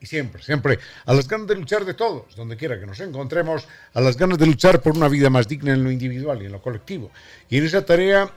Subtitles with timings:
[0.00, 3.68] y siempre, siempre a las ganas de luchar de todos, donde quiera que nos encontremos,
[3.92, 6.52] a las ganas de luchar por una vida más digna en lo individual y en
[6.52, 7.10] lo colectivo.
[7.48, 8.30] Y en esa tarea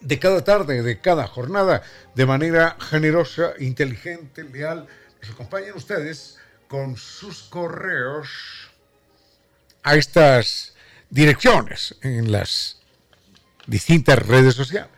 [0.00, 1.82] de cada tarde, de cada jornada,
[2.14, 4.86] de manera generosa, inteligente, leal,
[5.22, 6.38] nos acompañan ustedes
[6.68, 8.28] con sus correos
[9.82, 10.74] a estas
[11.08, 12.80] direcciones en las
[13.66, 14.90] distintas redes sociales.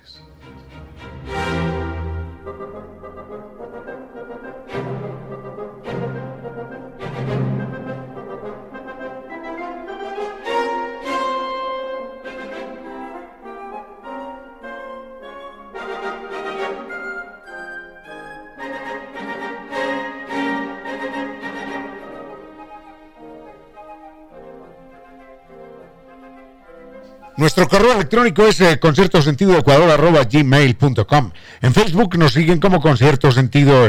[27.48, 31.30] Nuestro correo electrónico es eh, conciertosentidoecuador.gmail.com.
[31.62, 33.88] En Facebook nos siguen como Concierto Sentido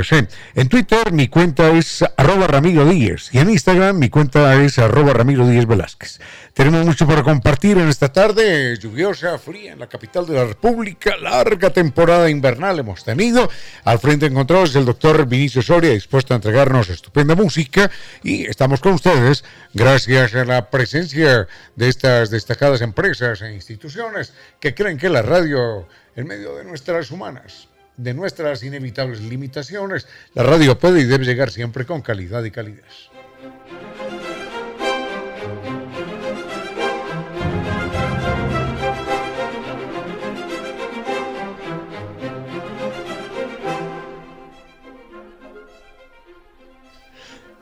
[0.56, 3.28] En Twitter mi cuenta es arroba Ramiro Díez.
[3.34, 6.22] Y en Instagram mi cuenta es arroba Ramiro Díez Velázquez.
[6.54, 11.16] Tenemos mucho para compartir en esta tarde, lluviosa, fría, en la capital de la República.
[11.18, 13.50] Larga temporada invernal hemos tenido.
[13.86, 17.90] Al frente encontrados el doctor Vinicio Soria, dispuesto a entregarnos estupenda música.
[18.24, 19.44] Y estamos con ustedes
[19.74, 25.88] gracias a la presencia de estas destacadas empresas e instituciones que creen que la radio,
[26.16, 31.52] en medio de nuestras humanas, de nuestras inevitables limitaciones, la radio puede y debe llegar
[31.52, 33.10] siempre con calidad y calidez.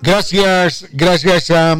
[0.01, 1.77] Gracias, gracias a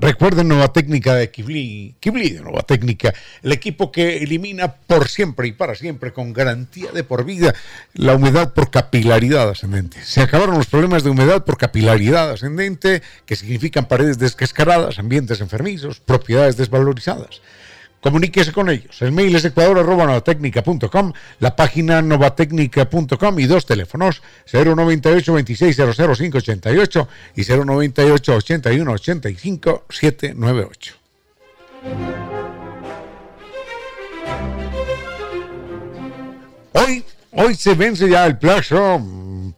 [0.00, 5.48] recuerden Nueva Técnica de Kibli, Kibli de Nueva Técnica, el equipo que elimina por siempre
[5.48, 7.54] y para siempre, con garantía de por vida,
[7.94, 10.02] la humedad por capilaridad ascendente.
[10.04, 16.00] Se acabaron los problemas de humedad por capilaridad ascendente, que significan paredes descascaradas, ambientes enfermizos,
[16.00, 17.42] propiedades desvalorizadas
[18.02, 19.00] comuníquese con ellos.
[19.00, 28.34] El mail es ecuador.novatecnica.com, la página novatecnica.com y dos teléfonos, 098 26 588 y 098
[28.34, 30.94] 81 85 798.
[36.72, 39.00] Hoy, hoy se vence ya el plazo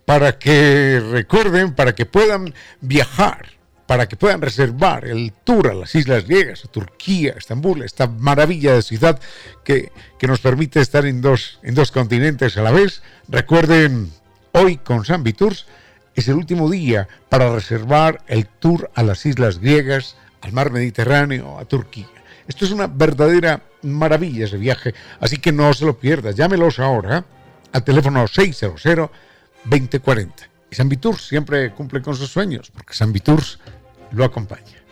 [0.05, 3.54] para que recuerden, para que puedan viajar
[3.87, 8.75] para que puedan reservar el tour a las islas griegas, a Turquía, Estambul, esta maravilla
[8.75, 9.21] de ciudad
[9.63, 9.93] que,
[10.23, 13.03] nos permite estar en dos, en dos continentes a la vez.
[13.29, 14.11] Recuerden,
[14.53, 15.67] hoy con San Tours
[16.15, 21.59] es el último día para reservar el tour a las islas griegas, al mar Mediterráneo,
[21.59, 22.07] a Turquía.
[22.49, 26.31] Esto es una verdadera maravilla ese viaje, así que no se lo pierda.
[26.31, 27.25] Llámelos ahora
[27.73, 28.83] al teléfono 600
[29.65, 30.49] 2040.
[30.71, 33.59] Y San Tours siempre cumple con sus sueños, porque San Tours
[34.15, 34.85] lo acompaña.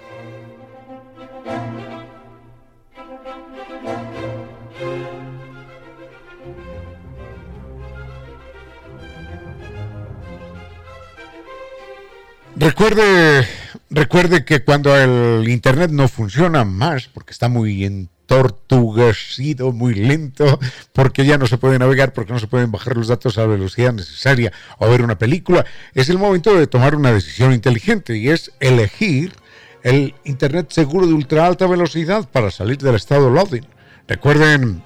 [12.55, 13.47] Recuerde,
[13.91, 17.85] recuerde que cuando el Internet no funciona más, porque está muy
[18.33, 20.59] tortuguecido muy lento
[20.95, 23.49] porque ya no se puede navegar, porque no se pueden bajar los datos a la
[23.49, 25.67] velocidad necesaria o ver una película.
[25.93, 29.35] Es el momento de tomar una decisión inteligente y es elegir
[29.83, 33.67] el Internet seguro de ultra alta velocidad para salir del estado loading.
[34.09, 34.83] Recuerden,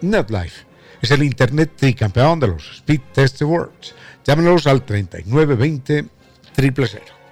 [0.00, 0.64] NetLife
[1.02, 3.94] es el Internet tricampeón de los Speed Test Awards.
[4.24, 6.06] Llámenos al 3920
[6.56, 7.23] 000.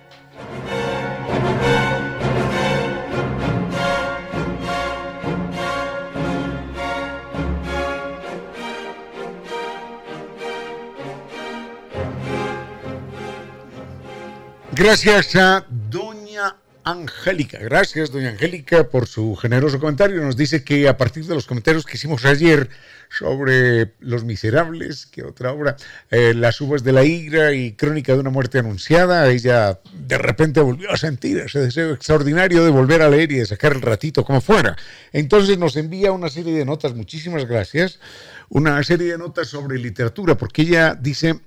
[14.75, 17.59] Gracias a Doña Angélica.
[17.59, 20.23] Gracias, Doña Angélica, por su generoso comentario.
[20.23, 22.71] Nos dice que a partir de los comentarios que hicimos ayer
[23.11, 25.77] sobre Los Miserables, que otra obra,
[26.11, 30.61] eh, Las uvas de la ira y Crónica de una muerte anunciada, ella de repente
[30.61, 34.25] volvió a sentir ese deseo extraordinario de volver a leer y de sacar el ratito
[34.25, 34.75] como fuera.
[35.13, 38.01] Entonces nos envía una serie de notas, muchísimas gracias,
[38.49, 41.39] una serie de notas sobre literatura, porque ella dice,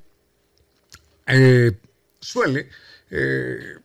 [1.25, 1.71] eh,
[2.19, 2.69] suele...
[3.11, 3.75] Eh,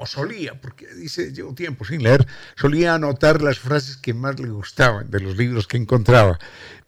[0.00, 2.26] o solía, porque dice, llevo tiempo sin leer,
[2.56, 6.38] solía anotar las frases que más le gustaban de los libros que encontraba,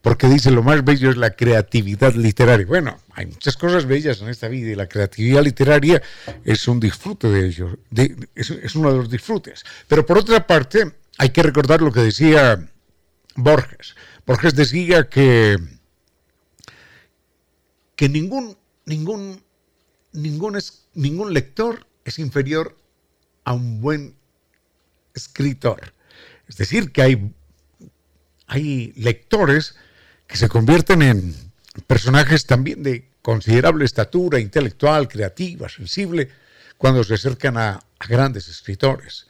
[0.01, 2.65] porque dice, lo más bello es la creatividad literaria.
[2.65, 6.03] Bueno, hay muchas cosas bellas en esta vida y la creatividad literaria
[6.43, 7.79] es un disfrute de ello,
[8.35, 9.63] es, uno de los disfrutes.
[9.89, 12.67] Pero por otra parte, hay que recordar lo que decía
[13.37, 13.95] Borges.
[14.27, 15.59] Borges decía que,
[17.95, 18.57] que ningún,
[18.87, 19.43] ningún,
[20.13, 20.59] ningún,
[20.95, 22.77] ningún lector es inferior
[23.45, 24.15] a un buen
[25.15, 25.95] escritor.
[26.49, 27.35] Es decir, que hay,
[28.47, 29.77] hay lectores
[30.27, 31.35] que se convierten en
[31.87, 36.31] personajes también de considerable estatura intelectual, creativa, sensible,
[36.77, 39.29] cuando se acercan a, grandes escritores.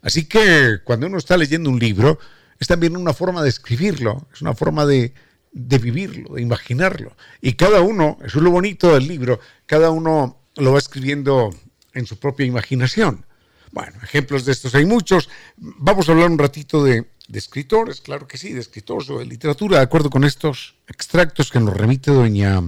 [0.00, 2.20] Así que cuando uno está leyendo un libro,
[2.60, 5.12] es también una forma de escribirlo, es una forma de,
[5.52, 7.14] de vivirlo, de imaginarlo.
[7.40, 11.50] Y cada uno, eso es lo bonito del libro, cada uno lo va escribiendo
[11.92, 13.24] en su propia imaginación.
[13.70, 15.28] Bueno, ejemplos de estos hay muchos.
[15.56, 19.78] Vamos a hablar un ratito de, escritores, claro que sí, de escritores o de literatura,
[19.78, 22.62] de acuerdo con estos extractos que nos remite doña,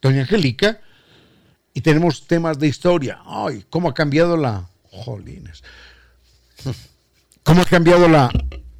[0.00, 0.80] doña Angélica.
[1.74, 3.20] Y tenemos temas de historia.
[3.26, 4.68] Ay, ¿cómo ha cambiado la...
[4.84, 5.62] Jolines.
[7.42, 8.30] ¿Cómo ha cambiado la,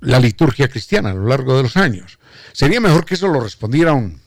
[0.01, 2.19] la liturgia cristiana a lo largo de los años?
[2.57, 4.19] Sería mejor que eso lo respondiera un,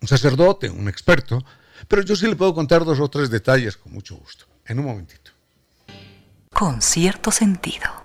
[0.00, 1.44] sacerdote, un experto,
[1.86, 4.46] pero yo sí le puedo contar dos o tres detalles con mucho gusto.
[4.64, 5.32] En un momentito
[6.54, 8.01] con cierto sentido.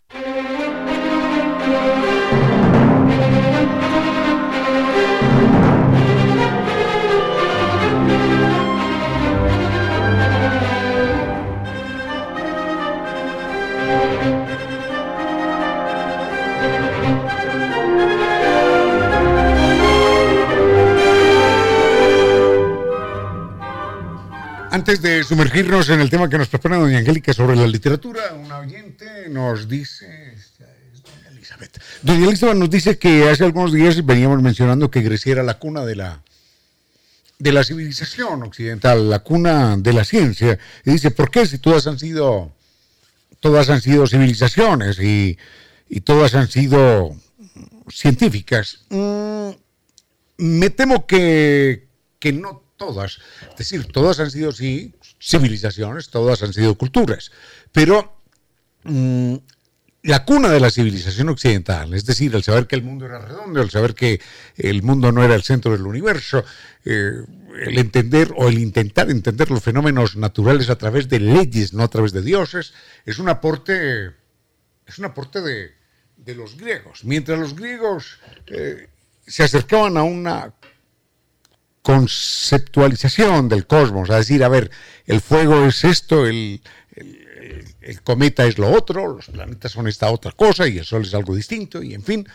[24.77, 28.51] Antes de sumergirnos en el tema que nos propone doña Angélica sobre la literatura, un
[28.51, 30.35] oyente nos dice,
[31.03, 35.41] doña Elizabeth, doña Elizabeth nos dice que hace algunos días veníamos mencionando que Grecia era
[35.41, 36.21] la cuna de la,
[37.39, 40.59] de la civilización occidental, la cuna de la ciencia.
[40.85, 42.51] Y dice, ¿por qué si todas han sido,
[43.39, 45.39] todas han sido civilizaciones y,
[46.03, 47.15] todas han sido
[47.89, 48.81] científicas?
[48.89, 49.49] Mm,
[50.37, 51.87] me temo que,
[52.19, 53.19] que no todas.
[53.49, 57.31] Es decir, todas han sido, civilizaciones, todas han sido culturas,
[57.71, 58.21] pero
[58.83, 59.35] mm,
[60.03, 63.61] la cuna de la civilización occidental, es decir, el saber que el mundo era redondo,
[63.61, 64.21] el saber que
[64.55, 66.45] el mundo no era el centro del universo,
[66.85, 67.11] eh,
[67.59, 71.89] el entender o el intentar entender los fenómenos naturales a través de leyes, no a
[71.89, 72.73] través de dioses,
[73.05, 74.11] es un aporte,
[74.85, 75.75] es un aporte de,
[76.35, 77.05] los griegos.
[77.05, 78.89] Mientras los griegos eh,
[79.25, 80.53] se acercaban a una
[81.87, 84.69] conceptualización del cosmos, a decir, a ver,
[85.05, 86.59] el fuego es esto, el,
[88.03, 91.33] cometa es lo otro, los planetas son esta otra cosa y el Sol es algo
[91.33, 92.27] distinto, y en fin,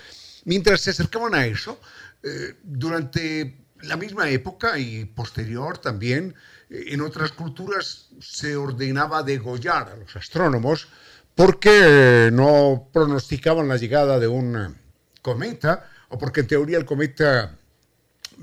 [0.47, 1.79] mientras se acercaban a eso,
[2.23, 6.35] eh, durante la misma época y posterior también,
[6.71, 10.89] eh, en otras culturas se ordenaba degollar a los astrónomos
[11.35, 14.79] porque no pronosticaban la llegada de un
[15.21, 17.59] cometa o porque en teoría el cometa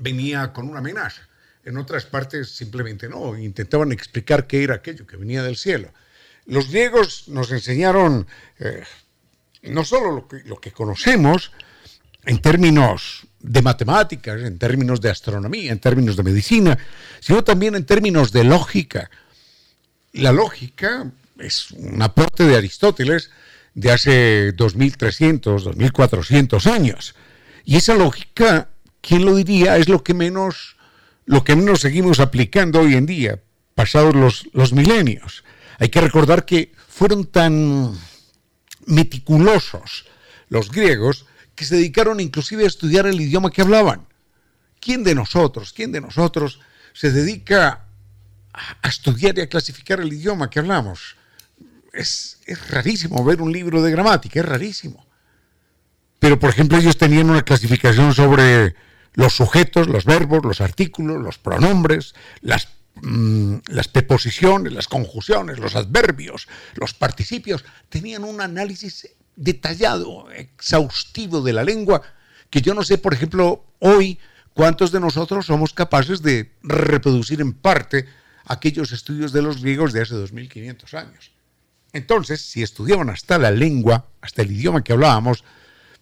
[0.00, 1.22] venía con una amenaza.
[1.64, 5.92] En otras partes simplemente no, intentaban explicar qué era aquello que venía del cielo.
[6.46, 8.26] Los griegos nos enseñaron
[8.58, 8.82] eh,
[9.62, 11.52] no solo lo que, lo que conocemos
[12.24, 16.78] en términos de matemáticas, en términos de astronomía, en términos de medicina,
[17.20, 19.10] sino también en términos de lógica.
[20.12, 23.30] la lógica es un aporte de Aristóteles
[23.74, 27.14] de hace 2300, 2400 años.
[27.64, 28.69] Y esa lógica,
[29.00, 29.76] ¿quién lo diría?
[29.76, 30.76] Es lo que menos,
[31.26, 33.40] lo que menos seguimos aplicando hoy en día,
[33.74, 35.44] pasados los, los milenios.
[35.78, 37.98] Hay que recordar que fueron tan
[38.86, 40.06] meticulosos
[40.48, 44.06] los griegos que se dedicaron inclusive a estudiar el idioma que hablaban.
[44.80, 46.60] ¿Quién de nosotros, quién de nosotros
[46.92, 47.86] se dedica
[48.52, 51.16] a estudiar y a clasificar el idioma que hablamos?
[51.92, 55.06] Es, es rarísimo ver un libro de gramática, es rarísimo.
[56.18, 58.74] Pero, por ejemplo, ellos tenían una clasificación sobre
[59.14, 62.68] los sujetos, los verbos, los artículos, los pronombres, las,
[63.02, 67.64] mm, las preposiciones, las conjunciones, los adverbios, los participios.
[67.88, 72.02] Tenían un análisis detallado, exhaustivo de la lengua,
[72.50, 74.18] que yo no sé, por ejemplo, hoy
[74.54, 78.06] cuántos de nosotros somos capaces de reproducir en parte
[78.44, 81.32] aquellos estudios de los griegos de hace 2500 años.
[81.92, 85.44] Entonces, si estudiaban hasta la lengua, hasta el idioma que hablábamos,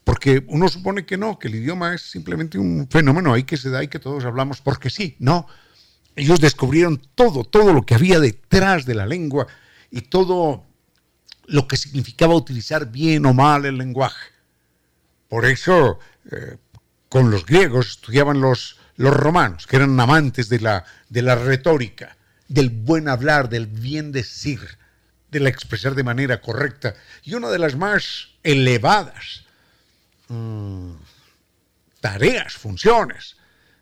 [0.08, 3.68] porque uno supone que no, que el idioma es simplemente un fenómeno ahí que se
[3.68, 5.16] da y que todos hablamos porque sí.
[5.18, 5.46] No,
[6.16, 9.46] ellos descubrieron todo, todo lo que había detrás de la lengua
[9.90, 10.64] y todo
[11.44, 14.30] lo que significaba utilizar bien o mal el lenguaje.
[15.28, 15.98] Por eso,
[16.32, 16.56] eh,
[17.10, 22.16] con los griegos estudiaban los, los romanos, que eran amantes de la, de la retórica,
[22.48, 24.60] del buen hablar, del bien decir,
[25.30, 26.94] de la expresar de manera correcta.
[27.24, 29.44] Y una de las más elevadas
[30.28, 30.92] Mm,
[32.00, 33.37] tareas, funciones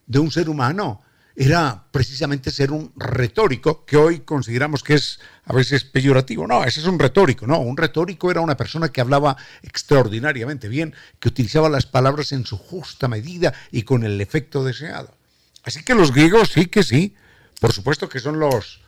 [0.06, 1.02] de un ser humano
[1.38, 6.46] era precisamente ser un retórico, que hoy consideramos que es a veces peyorativo.
[6.46, 7.46] No, ese es un retórico.
[7.46, 12.46] No, un retórico era una persona que hablaba extraordinariamente bien, que utilizaba las palabras en
[12.46, 15.14] su justa medida y con el efecto deseado.
[15.62, 17.14] Así que los griegos sí que sí.
[17.60, 18.80] Por supuesto que son los,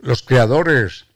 [0.00, 1.06] los creadores,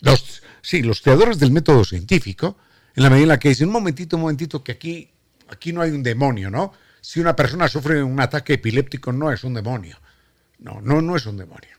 [0.00, 2.56] los, sí, los creadores del método científico,
[2.94, 5.10] en la medida en la que dicen, un momentito, un momentito, que aquí,
[5.48, 6.72] aquí no hay un demonio, ¿no?
[7.00, 9.98] Si una persona sufre un ataque epiléptico, no es un demonio.
[10.58, 11.78] No, no, no es un demonio.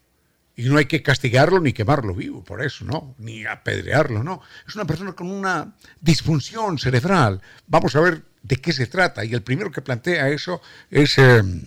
[0.55, 3.15] Y no hay que castigarlo ni quemarlo vivo, por eso, ¿no?
[3.19, 4.41] Ni apedrearlo, ¿no?
[4.67, 7.41] Es una persona con una disfunción cerebral.
[7.67, 9.23] Vamos a ver de qué se trata.
[9.23, 11.63] Y el primero que plantea eso es em,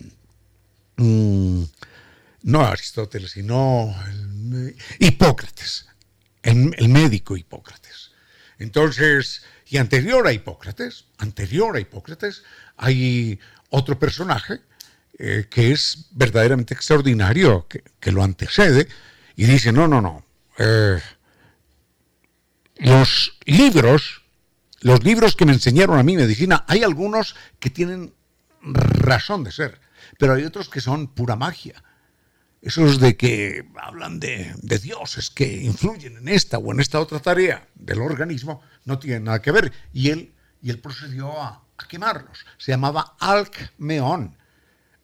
[0.97, 1.63] mm,
[2.43, 3.95] no Aristóteles, sino
[4.99, 5.87] Hipócrates,
[6.43, 8.04] el médico Hipócrates.
[8.59, 12.43] Entonces, y anterior a Hipócrates, anterior a Hipócrates,
[12.77, 14.61] hay otro personaje
[15.17, 18.87] eh, que es verdaderamente extraordinario, que, lo antecede,
[19.35, 20.25] y dice, no, no, no,
[20.57, 21.01] eh,
[22.77, 24.23] los libros,
[24.81, 28.13] los libros que me enseñaron a mí medicina, hay algunos que tienen
[28.61, 29.79] razón de ser,
[30.17, 31.83] pero hay otros que son pura magia
[32.65, 37.67] esos de que hablan de, dioses que influyen en esta o en esta otra tarea
[37.75, 39.71] del organismo, no tienen nada que ver.
[39.93, 42.43] Y él, y él procedió a, quemarlos.
[42.57, 44.35] Se llamaba Alcmeón.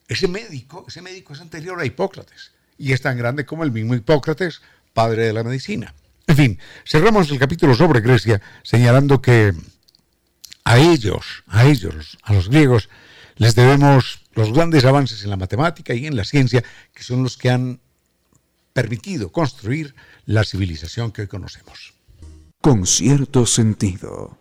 [0.08, 3.94] Ese médico, ese médico es anterior a Hipócrates y es tan grande como el mismo
[3.94, 4.62] Hipócrates,
[4.94, 5.94] padre de la medicina.
[6.26, 9.54] En fin, cerramos el capítulo sobre Grecia señalando que
[10.64, 12.90] a ellos, a ellos, a los griegos,
[13.42, 17.38] les debemos los grandes avances en la matemática y en la ciencia, que son los
[17.38, 17.80] que han
[18.72, 19.96] permitido construir
[20.28, 21.96] la civilización que hoy conocemos.
[22.62, 24.38] Con cierto sentido.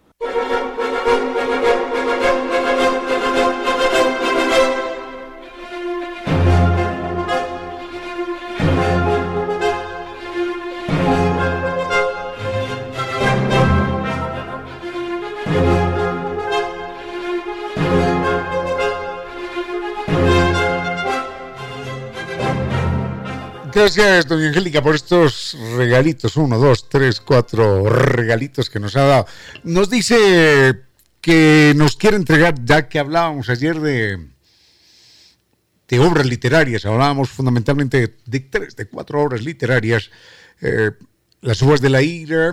[23.72, 26.36] Gracias, doña Angélica, por estos regalitos.
[26.36, 29.26] Uno, dos, tres, cuatro regalitos que nos ha dado.
[29.62, 30.80] Nos dice
[31.20, 34.18] que nos quiere entregar, ya que hablábamos ayer de,
[36.00, 40.10] obras literarias, hablábamos fundamentalmente de tres, de cuatro obras literarias.
[40.60, 40.90] Eh,
[41.40, 42.52] las uvas de la ira,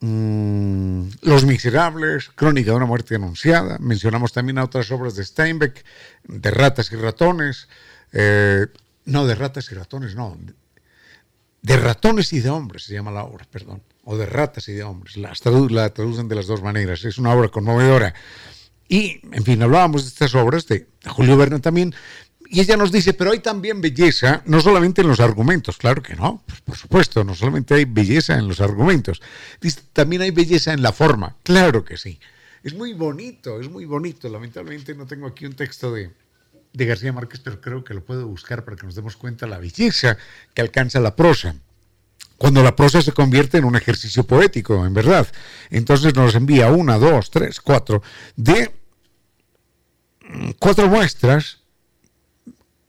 [0.00, 3.78] mm, Los Miserables, Crónica de una muerte anunciada.
[3.78, 5.82] Mencionamos también a otras obras de Steinbeck,
[6.24, 7.68] de ratas y ratones.
[8.12, 8.66] Eh,
[9.06, 10.36] no, de ratas y ratones, no.
[11.62, 13.82] De ratones y de hombres se llama la obra, perdón.
[14.04, 15.16] O de ratas y de hombres.
[15.16, 17.04] la traducen de las dos maneras.
[17.04, 18.14] Es una obra conmovedora.
[18.88, 21.94] Y, en fin, hablábamos de estas obras, de, Julio Verne también,
[22.48, 26.14] y ella nos dice, pero hay también belleza, no solamente en los argumentos, claro que
[26.14, 29.20] no, pues, por supuesto, no solamente hay belleza en los argumentos,
[29.60, 32.20] dice, también hay belleza en la forma, claro que sí.
[32.62, 36.12] Es muy bonito, es muy bonito, lamentablemente no tengo aquí un texto de,
[36.76, 39.58] de García Márquez, pero creo que lo puedo buscar para que nos demos cuenta la
[39.58, 40.18] belleza
[40.52, 41.56] que alcanza la prosa.
[42.36, 45.26] cuando la prosa se convierte en un ejercicio poético, en verdad.
[45.70, 48.02] Entonces nos envía una, dos, tres, cuatro,
[48.36, 48.70] de
[50.28, 51.60] mm, cuatro muestras.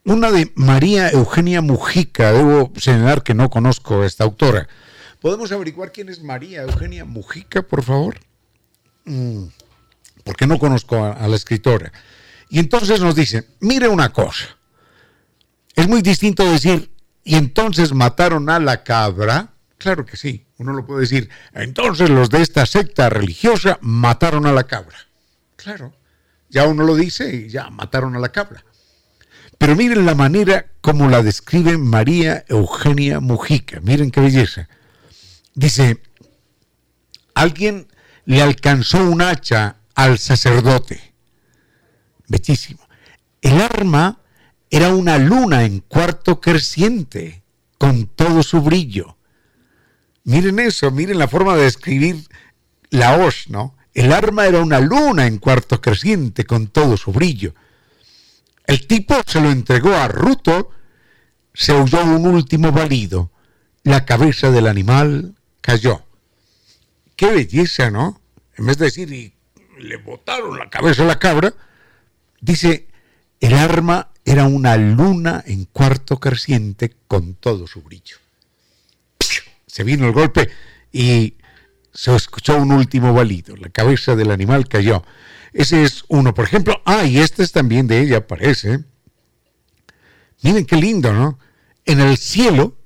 [0.03, 4.67] Una de María Eugenia Mujica, debo señalar que no conozco a esta autora.
[5.21, 8.19] ¿Podemos averiguar quién es María Eugenia Mujica, por favor?
[9.05, 9.45] Mm,
[10.25, 11.93] porque no conozco a la escritora.
[12.49, 14.57] Y entonces nos dice, mire una cosa,
[15.75, 16.91] es muy distinto decir,
[17.23, 19.53] y entonces mataron a la cabra.
[19.77, 21.29] Claro que sí, uno lo puede decir.
[21.53, 24.97] Entonces los de esta secta religiosa mataron a la cabra.
[25.55, 25.93] Claro,
[26.49, 28.63] ya uno lo dice y ya mataron a la cabra.
[29.57, 33.79] Pero miren la manera como la describe María Eugenia Mujica.
[33.81, 34.69] Miren qué belleza.
[35.53, 36.01] Dice,
[37.33, 37.87] alguien
[38.25, 41.06] le alcanzó un hacha al sacerdote.
[42.27, 42.87] Bellísimo.
[43.41, 44.19] El arma
[44.69, 47.43] era una luna en cuarto creciente,
[47.77, 49.17] con todo su brillo.
[50.23, 52.27] Miren eso, miren la forma de escribir
[52.89, 53.77] la hoz, ¿no?
[53.93, 57.53] El arma era una luna en cuarto creciente, con todo su brillo.
[58.65, 60.71] El tipo se lo entregó a Ruto,
[61.53, 63.31] se oyó un último balido.
[63.83, 66.03] La cabeza del animal cayó.
[67.15, 68.21] Qué belleza, ¿no?
[68.57, 69.33] En vez de decir, y
[69.79, 71.53] le botaron la cabeza a la cabra,
[72.41, 72.87] dice,
[73.39, 78.17] el arma era una luna en cuarto creciente con todo su brillo.
[79.65, 80.49] Se vino el golpe
[80.91, 81.35] y
[81.93, 83.55] se escuchó un último balido.
[83.55, 85.03] La cabeza del animal cayó.
[85.53, 86.81] Ese es uno, por ejemplo.
[86.85, 88.83] Ah, y este es también de ella, parece.
[90.41, 91.39] Miren qué lindo, ¿no?
[91.85, 92.77] En el cielo,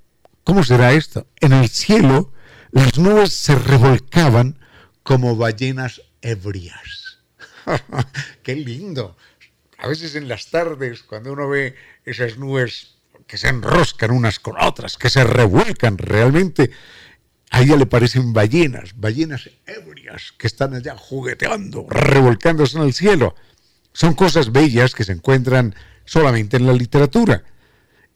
[0.43, 1.27] ¿cómo será esto?
[1.39, 2.31] En el cielo
[2.72, 4.58] las nubes se revolcaban
[5.03, 7.20] como ballenas ebrias.
[8.44, 9.18] ¡Qué lindo!
[9.81, 14.55] A veces en las tardes, cuando uno ve esas nubes que se enroscan unas con
[14.61, 16.70] otras, que se revuelcan realmente,
[17.50, 23.33] a ella le parecen ballenas, ballenas ebrias que están allá jugueteando, revolcándose en el cielo.
[23.91, 25.74] Son cosas bellas que se encuentran
[26.05, 27.44] solamente en la literatura.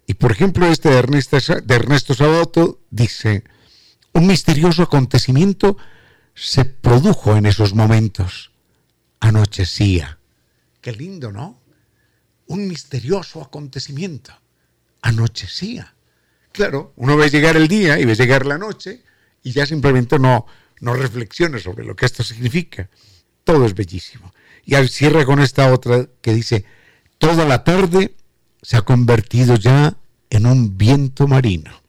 [0.05, 3.43] Y por ejemplo, este de Ernesto, Ernesto Sabato dice,
[4.13, 5.77] un misterioso acontecimiento
[6.35, 8.51] se produjo en esos momentos.
[9.19, 10.14] Anochecía
[10.85, 11.59] Qué lindo, ¿no?
[12.45, 14.31] Un misterioso acontecimiento.
[15.01, 15.95] Anochecía.
[16.51, 19.01] Claro, uno ve llegar el día y ve llegar la noche
[19.41, 20.45] y ya simplemente no,
[20.81, 22.87] no reflexiona sobre lo que esto significa.
[23.43, 24.31] Todo es bellísimo.
[24.63, 26.65] Y al cierre con esta otra que dice,
[27.17, 28.13] toda la tarde
[28.61, 29.97] se ha convertido ya
[30.29, 31.81] en un viento marino.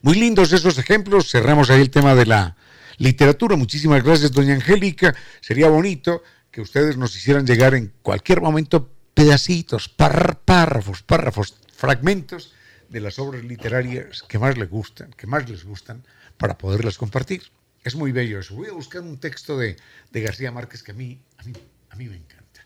[0.00, 1.30] Muy lindos esos ejemplos.
[1.30, 2.56] Cerramos ahí el tema de la
[2.98, 3.54] literatura.
[3.54, 5.14] Muchísimas gracias, doña Angélica.
[5.40, 12.52] Sería bonito que ustedes nos hicieran llegar en cualquier momento pedacitos, párrafos, párrafos, fragmentos
[12.90, 16.04] de las obras literarias que más les gustan, que más les gustan,
[16.36, 17.42] para poderlas compartir.
[17.82, 18.54] Es muy bello eso.
[18.54, 19.76] Voy a buscar un texto de,
[20.12, 21.52] de García Márquez que a mí, a mí,
[21.90, 22.60] a mí me encanta.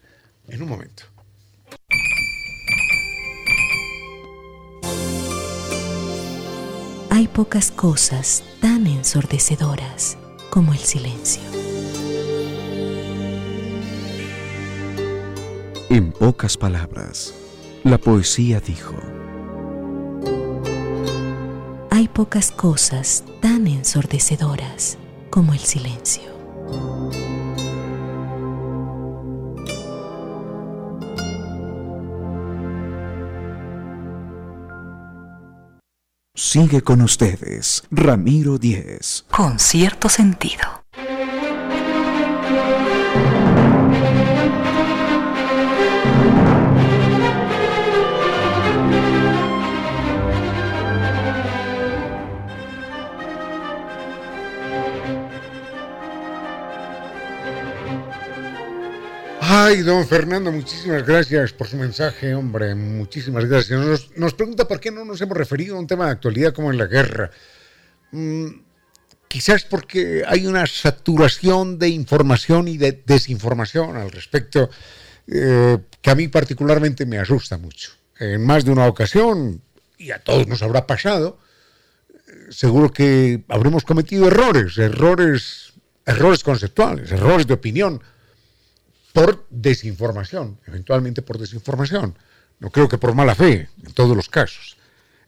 [0.49, 1.05] En un momento.
[7.11, 10.18] Hay pocas cosas tan ensordecedoras
[10.51, 11.76] como el silencio.
[15.88, 17.33] En pocas palabras,
[17.85, 18.96] la poesía dijo,
[21.92, 24.99] Hay pocas cosas tan ensordecedoras
[25.31, 26.25] como el silencio.
[36.35, 39.25] Sigue con ustedes, Ramiro Díez.
[39.31, 40.86] Con cierto sentido.
[59.59, 64.11] Ay, don Fernando, muchísimas gracias por su mensaje, hombre, muchísimas gracias.
[64.14, 66.77] Nos, pregunta por qué no nos hemos referido a un tema de actualidad como en
[66.77, 67.31] la guerra.
[68.12, 68.49] Mm,
[69.27, 74.69] quizás porque hay una saturación de información y de desinformación al respecto
[75.27, 77.92] eh, que a mí particularmente me asusta mucho.
[78.19, 79.62] En más de una ocasión,
[79.97, 81.38] y a todos nos habrá pasado,
[82.51, 85.73] seguro que habremos cometido errores, errores,
[86.05, 88.03] errores conceptuales, errores de opinión
[89.16, 92.18] por desinformación, eventualmente por desinformación.
[92.59, 94.76] No creo que por mala fe, en todos los casos.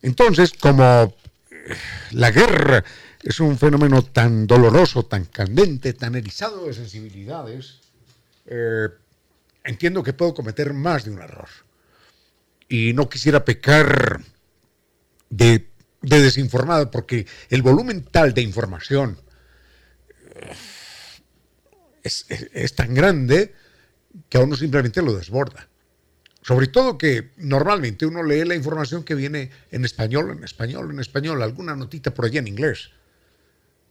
[0.03, 1.15] Entonces, como
[1.51, 1.75] eh,
[2.11, 2.85] la guerra
[3.23, 7.81] es un fenómeno tan doloroso, tan candente, tan erizado de sensibilidades,
[8.45, 8.89] eh,
[9.65, 11.49] entiendo que puedo cometer más de un error.
[12.69, 14.21] Y no quisiera pecar
[15.31, 15.67] de
[16.03, 19.19] de desinformada, porque el volumen tal de información
[22.03, 23.55] es, es tan grande
[24.29, 25.69] que a uno simplemente lo desborda.
[26.43, 31.01] Sobre todo que normalmente uno lee la información que viene en español, en español, en
[31.01, 32.91] español, alguna notita por allá en inglés.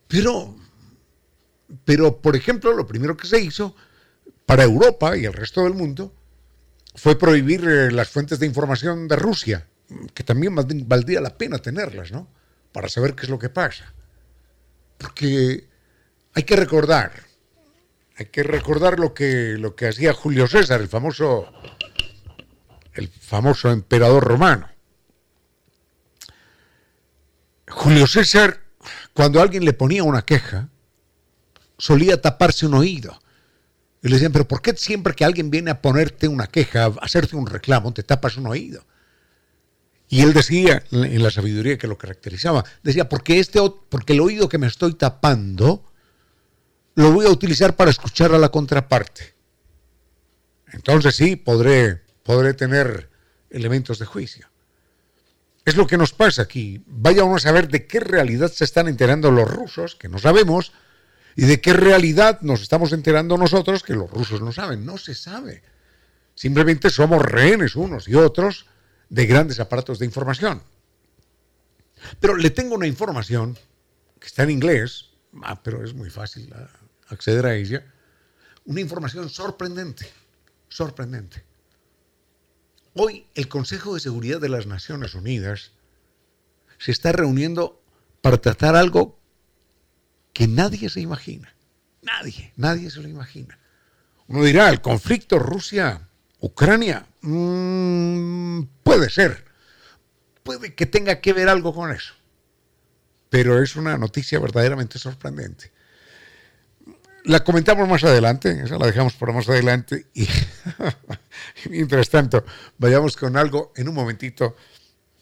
[0.08, 0.56] Pero,
[1.86, 3.76] pero, por ejemplo, lo primero que se hizo
[4.46, 6.14] para Europa y el resto del mundo
[6.96, 9.68] fue prohibir eh, las fuentes de información de Rusia,
[10.14, 12.28] que también valdría la pena tenerlas, ¿no?
[12.72, 13.94] Para saber qué es lo que pasa.
[14.98, 15.68] Porque
[16.34, 17.27] hay que recordar,
[18.18, 21.48] hay que recordar lo que, lo que hacía Julio César, el famoso
[22.98, 24.68] el famoso emperador romano.
[27.68, 28.60] Julio César,
[29.14, 30.70] cuando alguien le ponía una queja,
[31.78, 33.20] solía taparse un oído.
[34.02, 36.94] Y le decían, pero ¿por qué siempre que alguien viene a ponerte una queja, a
[37.02, 38.86] hacerte un reclamo, te tapas un oído?
[40.10, 44.48] Y él decía, en la sabiduría que lo caracterizaba, decía, porque, este, porque el oído
[44.50, 45.84] que me estoy tapando,
[46.98, 49.36] lo voy a utilizar para escuchar a la contraparte.
[50.74, 53.10] Entonces sí, podré podré tener
[53.50, 54.50] elementos de juicio.
[55.64, 56.84] Es lo que nos pasa aquí.
[56.86, 60.74] Vaya uno a saber de qué realidad se están enterando los rusos, que no sabemos,
[61.38, 64.86] y de qué realidad nos estamos enterando nosotros, que los rusos no saben.
[64.86, 65.64] No se sabe.
[66.36, 68.66] Simplemente somos rehenes unos y otros
[69.08, 70.64] de grandes aparatos de información.
[72.20, 73.58] Pero le tengo una información
[74.20, 75.12] que está en inglés,
[75.44, 76.54] ah, pero es muy fácil
[77.10, 77.86] acceder a ella,
[78.66, 80.10] una información sorprendente,
[80.70, 81.44] sorprendente.
[82.94, 85.72] Hoy el Consejo de Seguridad de las Naciones Unidas
[86.78, 87.82] se está reuniendo
[88.22, 89.20] para tratar algo
[90.34, 91.54] que nadie se imagina.
[92.02, 93.58] Nadie, nadie se lo imagina.
[94.28, 99.46] Uno dirá, el conflicto Rusia-Ucrania mm, puede ser,
[100.44, 102.14] puede que tenga que ver algo con eso,
[103.30, 105.72] pero es una noticia verdaderamente sorprendente.
[107.28, 110.06] La comentamos más adelante, esa la dejamos para más adelante.
[110.14, 110.26] Y
[111.70, 112.46] mientras tanto,
[112.78, 114.56] vayamos con algo en un momentito,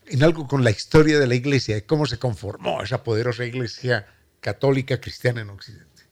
[0.05, 4.05] en algo con la historia de la iglesia, y cómo se conformó esa poderosa iglesia
[4.39, 6.03] católica cristiana en Occidente.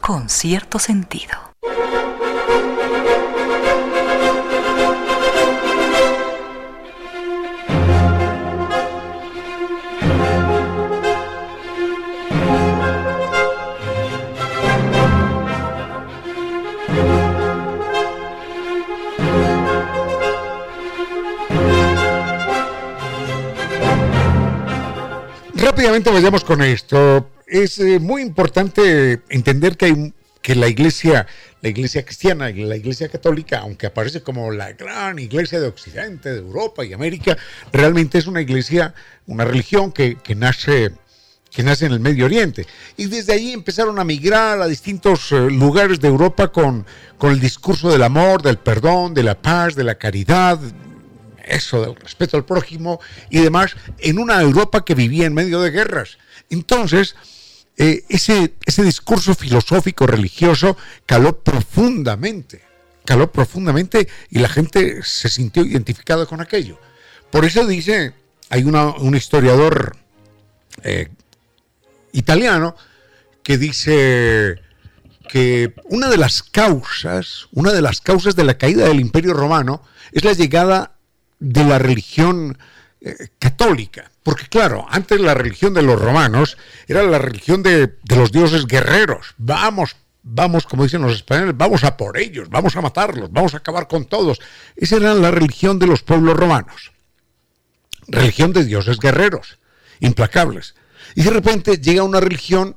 [0.00, 1.52] Con cierto sentido.
[25.62, 27.30] Rápidamente vayamos con esto.
[27.46, 31.26] Es eh, muy importante entender que la iglesia,
[31.60, 36.32] la iglesia cristiana y la iglesia católica, aunque aparece como la gran iglesia de Occidente,
[36.32, 37.38] de Europa y América,
[37.72, 38.92] realmente es una iglesia,
[39.26, 40.90] una religión que, nace
[41.50, 42.66] que nace en el Medio Oriente.
[42.96, 46.84] Y desde ahí empezaron a migrar a distintos eh, lugares de Europa con
[47.22, 50.58] el discurso del amor, del perdón, de la paz, de la caridad,
[51.44, 53.00] eso del respeto al prójimo
[53.30, 56.18] y demás, en una Europa que vivía en medio de guerras.
[56.50, 57.16] Entonces,
[57.76, 60.76] eh, ese, ese discurso filosófico religioso
[61.06, 62.62] caló profundamente,
[63.04, 66.78] caló profundamente y la gente se sintió identificada con aquello.
[67.30, 68.12] Por eso dice,
[68.50, 69.96] hay un historiador
[70.82, 71.08] eh,
[72.12, 72.76] italiano
[73.42, 74.60] que dice
[75.28, 79.82] que una de las causas, una de las causas de la caída del Imperio Romano
[80.12, 80.91] es la llegada
[81.42, 82.56] de la religión
[83.00, 84.10] eh, católica.
[84.22, 89.34] Porque claro, antes la religión de los romanos era la religión de, los dioses guerreros.
[89.38, 93.56] Vamos, vamos, como dicen los españoles, vamos a por ellos, vamos a matarlos, vamos a
[93.56, 94.40] acabar con todos.
[94.76, 96.92] Esa era la religión de los pueblos romanos.
[98.06, 99.58] Religión de dioses guerreros,
[99.98, 100.76] implacables.
[101.16, 102.76] Y de repente llega una religión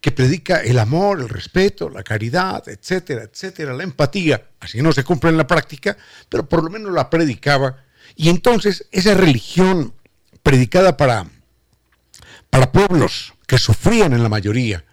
[0.00, 4.42] que predica el amor, el respeto, la caridad, etcétera, etcétera, la empatía.
[4.60, 5.96] Así no se cumple en la práctica,
[6.30, 7.85] pero por lo menos la predicaba
[8.16, 9.92] y entonces esa religión
[10.42, 11.26] predicada para,
[12.50, 14.84] para pueblos que sufrían en la mayoría,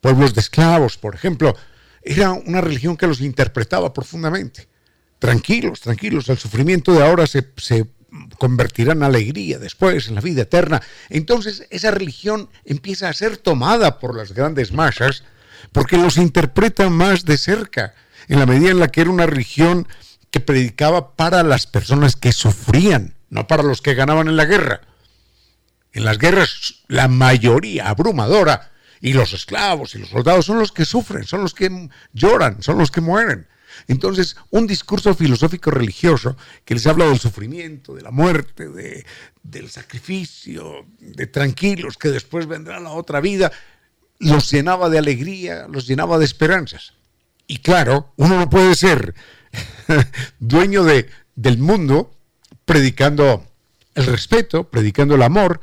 [0.00, 1.56] pueblos de esclavos, por ejemplo,
[2.02, 4.68] era una religión que los interpretaba profundamente.
[5.18, 7.86] Tranquilos, tranquilos, el sufrimiento de ahora se, se
[8.38, 10.82] convertirá en alegría después, en la vida eterna.
[11.08, 15.24] Entonces esa religión empieza a ser tomada por las grandes masas
[15.72, 17.94] porque los interpretan más de cerca,
[18.28, 19.86] en la medida en la que era una religión
[20.36, 24.82] que predicaba para las personas que sufrían, no para los que ganaban en la guerra.
[25.94, 28.70] En las guerras la mayoría abrumadora
[29.00, 32.76] y los esclavos y los soldados son los que sufren, son los que lloran, son
[32.76, 33.46] los que mueren.
[33.88, 39.06] Entonces, un discurso filosófico religioso que les habla del sufrimiento, de la muerte, de,
[39.42, 43.50] del sacrificio, de tranquilos, que después vendrá la otra vida,
[44.18, 46.92] los llenaba de alegría, los llenaba de esperanzas.
[47.46, 49.14] Y claro, uno no puede ser
[50.38, 52.14] dueño de, del mundo
[52.64, 53.46] predicando
[53.94, 55.60] el respeto, predicando el amor,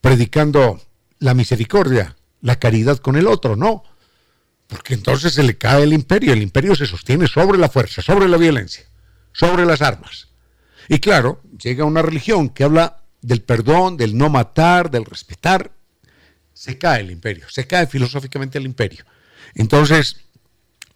[0.00, 0.80] predicando
[1.18, 3.84] la misericordia, la caridad con el otro, no.
[4.66, 6.32] Porque entonces se le cae el imperio.
[6.32, 8.84] El imperio se sostiene sobre la fuerza, sobre la violencia,
[9.32, 10.28] sobre las armas.
[10.88, 15.72] Y claro, llega una religión que habla del perdón, del no matar, del respetar.
[16.52, 19.04] Se cae el imperio, se cae filosóficamente el imperio.
[19.54, 20.16] Entonces,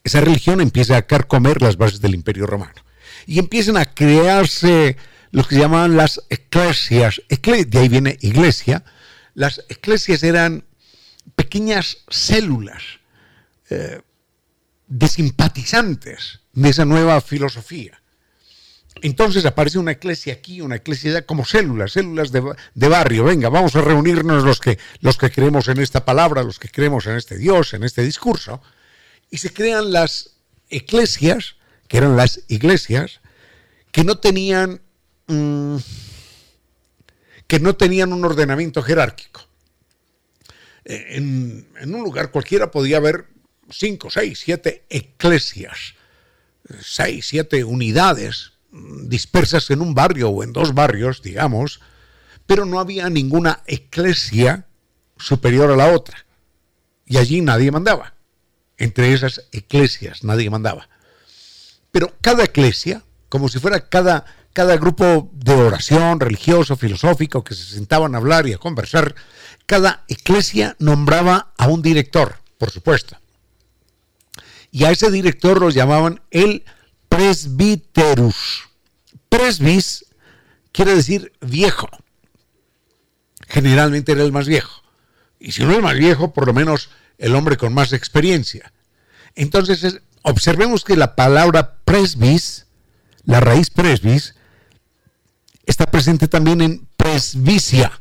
[0.05, 2.85] esa religión empieza a carcomer las bases del imperio romano.
[3.27, 4.99] Y empiezan a crearse
[5.31, 7.23] lo que se llamaban las eclesias.
[7.29, 8.85] De ahí viene iglesia.
[9.33, 10.65] Las eclesias eran
[11.35, 12.83] pequeñas células
[13.71, 14.03] eh,
[14.87, 18.01] de simpatizantes de esa nueva filosofía.
[19.01, 22.43] Entonces aparece una iglesia aquí, una iglesia allá, como células, células de,
[22.75, 23.25] de, barrio.
[23.25, 27.07] Venga, vamos a reunirnos los que, los que creemos en esta palabra, los que creemos
[27.07, 28.61] en este Dios, en este discurso.
[29.35, 30.37] Y se crean las
[30.69, 31.57] iglesias,
[31.89, 33.21] que eran las iglesias,
[33.91, 34.81] que no tenían,
[35.27, 35.79] mm,
[37.49, 39.41] que no tenían un ordenamiento jerárquico.
[40.85, 43.27] Eh, en, en, un lugar cualquiera podía haber
[43.71, 45.95] cinco, seis, siete eclesias,
[46.81, 51.81] seis, siete unidades dispersas en un barrio o en dos barrios, digamos,
[52.47, 54.69] pero no había ninguna eclesia
[55.17, 56.25] superior a la otra.
[57.05, 58.14] Y allí nadie mandaba.
[58.77, 60.89] Entre esas eclesias nadie mandaba.
[61.91, 67.65] Pero cada eclesia, como si fuera cada, cada grupo de oración religioso, filosófico, que se
[67.65, 69.15] sentaban a hablar y a conversar,
[69.67, 73.17] cada eclesia nombraba a un director, por supuesto
[74.75, 76.65] y a ese director lo llamaban el
[77.09, 78.65] presbiterus.
[79.29, 80.05] Presbis
[80.73, 81.89] quiere decir viejo.
[83.47, 84.83] Generalmente era el más viejo.
[85.39, 88.73] Y si no el más viejo, por lo menos el hombre con más experiencia.
[89.35, 92.67] Entonces, observemos que la palabra presbis,
[93.25, 94.35] la raíz presbis,
[95.67, 98.01] está presente también en presbicia,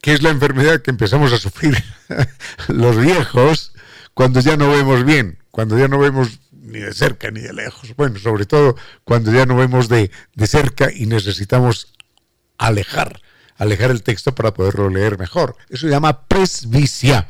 [0.00, 1.82] que es la enfermedad que empezamos a sufrir
[2.68, 3.72] los viejos
[4.14, 7.94] cuando ya no vemos bien cuando ya no vemos ni de cerca ni de lejos.
[7.96, 10.10] Bueno, sobre todo cuando ya no vemos de,
[10.46, 11.92] cerca y necesitamos
[12.58, 13.20] alejar,
[13.56, 15.56] alejar el texto para poderlo leer mejor.
[15.68, 17.28] Eso se llama presbicia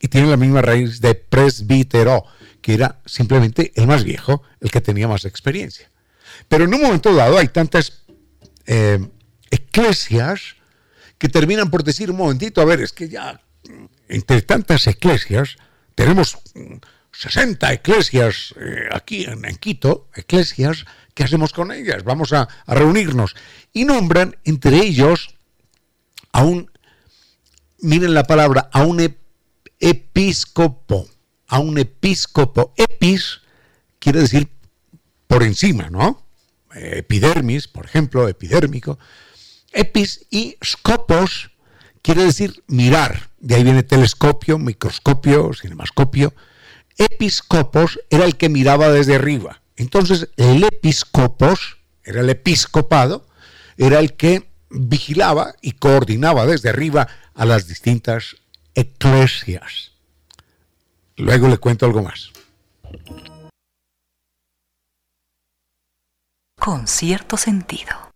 [0.00, 2.24] y tiene la misma raíz de presbítero,
[2.60, 5.90] que era simplemente el más viejo, el que tenía más experiencia.
[6.48, 8.04] Pero en un momento dado hay tantas
[8.66, 8.98] eh,
[9.50, 10.56] eclesias
[11.18, 13.40] que terminan por decir un momentito, a ver, es que ya
[14.08, 15.56] entre tantas eclesias
[15.94, 16.38] tenemos
[17.12, 20.84] 60 eclesias eh, aquí en, Quito, eclesias,
[21.14, 22.04] ¿qué hacemos con ellas?
[22.04, 23.34] Vamos a, reunirnos.
[23.72, 25.34] Y nombran entre ellos
[26.32, 26.70] a un,
[27.80, 29.00] miren la palabra, a un
[29.80, 31.08] episcopo,
[31.46, 32.74] a un episcopo.
[32.76, 33.40] Epis
[33.98, 34.48] quiere decir
[35.26, 36.26] por encima, ¿no?
[36.74, 38.98] Epidermis, por ejemplo, epidérmico.
[39.72, 41.50] Epis y scopos
[42.02, 43.30] quiere decir mirar.
[43.38, 46.34] De ahí viene telescopio, microscopio, cinemascopio
[46.98, 49.62] episcopos era el que miraba desde arriba.
[49.76, 53.26] Entonces, el episcopos, era el episcopado,
[53.76, 58.36] era el que vigilaba y coordinaba desde arriba a las distintas
[58.74, 59.92] eclesias.
[61.16, 62.30] Luego le cuento algo más.
[66.58, 68.07] Con cierto sentido.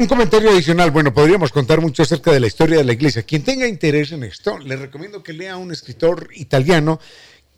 [0.00, 3.22] Un comentario adicional, bueno, podríamos contar mucho acerca de la historia de la iglesia.
[3.22, 6.98] Quien tenga interés en esto, le recomiendo que lea a un escritor italiano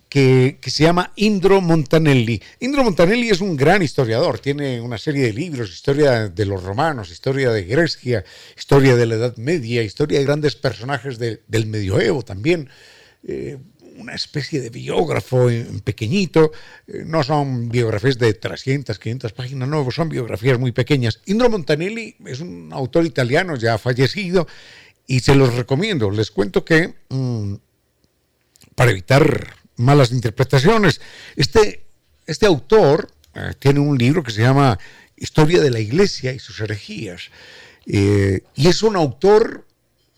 [0.08, 2.42] que, se llama Indro Montanelli.
[2.58, 7.12] Indro Montanelli es un gran historiador, tiene una serie de libros, historia de los romanos,
[7.12, 8.24] historia de Grecia,
[8.58, 12.68] historia de la Edad Media, historia de grandes personajes del medioevo también.
[13.22, 13.56] Eh,
[13.96, 15.48] una especie de biógrafo
[15.84, 16.52] pequeñito,
[16.86, 21.20] eh, no son biografías de 300, 500 páginas, no, son biografías muy pequeñas.
[21.26, 24.46] Indro Montanelli es un autor italiano ya fallecido
[25.06, 26.10] y se los recomiendo.
[26.10, 27.54] Les cuento que, mm,
[28.74, 31.00] para evitar malas interpretaciones,
[31.36, 31.84] este,
[32.26, 34.78] este autor eh, tiene un libro que se llama
[35.16, 37.30] Historia de la Iglesia y sus herejías.
[37.86, 39.66] Eh, y es un autor,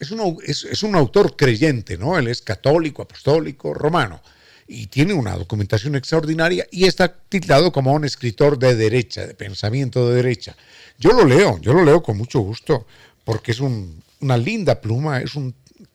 [0.05, 2.19] es un, es un autor creyente, ¿no?
[2.19, 4.21] Él es católico, apostólico, romano
[4.67, 10.09] y tiene una documentación extraordinaria y está titulado como un escritor de derecha, de pensamiento
[10.09, 10.57] de derecha.
[10.99, 12.87] Yo lo leo, yo lo leo con mucho gusto,
[13.25, 15.55] porque es una linda pluma, es un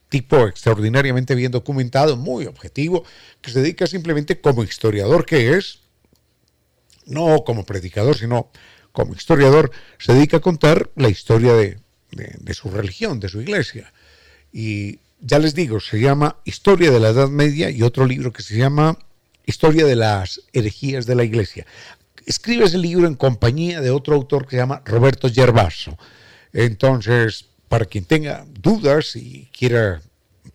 [0.09, 3.03] tipo extraordinariamente bien documentado, muy objetivo,
[3.41, 5.79] que se dedica simplemente como historiador que es,
[7.05, 8.51] no como predicador, sino
[8.91, 11.79] como historiador, se dedica a contar la historia de,
[12.11, 13.91] de su religión, de su iglesia.
[14.51, 18.43] Y ya les digo, se llama Historia de la Edad Media y otro libro que
[18.43, 18.97] se llama
[19.45, 21.65] Historia de las herejías de la Iglesia.
[22.25, 25.97] Escribe ese libro en compañía de otro autor que se llama Roberto Gervaso.
[26.53, 30.01] Entonces, para quien tenga dudas y quiera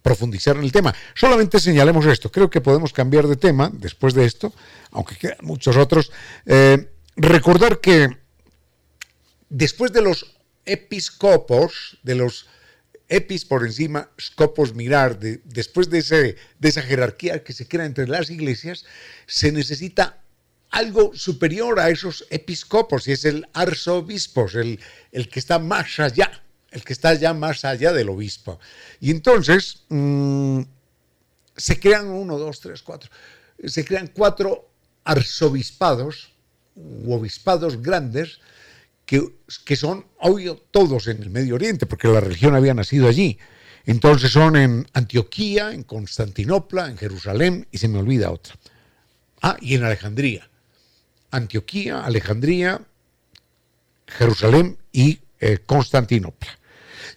[0.02, 2.30] profundizar en el tema, solamente señalemos esto.
[2.30, 4.52] Creo que podemos cambiar de tema después de esto,
[4.90, 6.12] aunque quedan muchos otros.
[6.46, 8.08] Eh, recordar que
[9.48, 12.46] después de los episcopos, de los
[13.08, 18.08] epis por encima, scopos mirar, después de, ese, de esa jerarquía que se crea entre
[18.08, 18.84] las iglesias,
[19.26, 20.22] se necesita
[20.70, 24.80] algo superior a esos episcopos y es el arzobispo, el,
[25.12, 28.58] el que está más allá, el que está ya más allá del obispo.
[29.00, 30.62] Y entonces mm,
[31.56, 33.10] se crean uno, dos, tres, cuatro,
[33.64, 34.68] se crean cuatro
[35.04, 36.32] arzobispados
[36.74, 38.40] u obispados grandes
[39.06, 43.38] que, son, obvio, todos en el Medio Oriente, porque la religión había nacido allí.
[43.86, 48.54] Entonces son en Antioquía, en Constantinopla, en Jerusalén y se me olvida otra.
[49.42, 50.48] Ah, y en Alejandría.
[51.30, 52.80] Antioquía, Alejandría,
[54.06, 56.58] Jerusalén y eh, Constantinopla.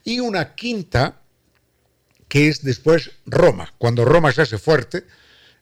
[0.03, 1.21] Y una quinta
[2.27, 3.73] que es después Roma.
[3.77, 5.05] Cuando Roma se hace fuerte,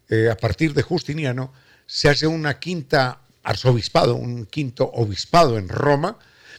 [0.10, 1.54] eh, a partir de Justiniano,
[1.86, 6.17] se hace una quinta arzobispado, un quinto obispado en Roma,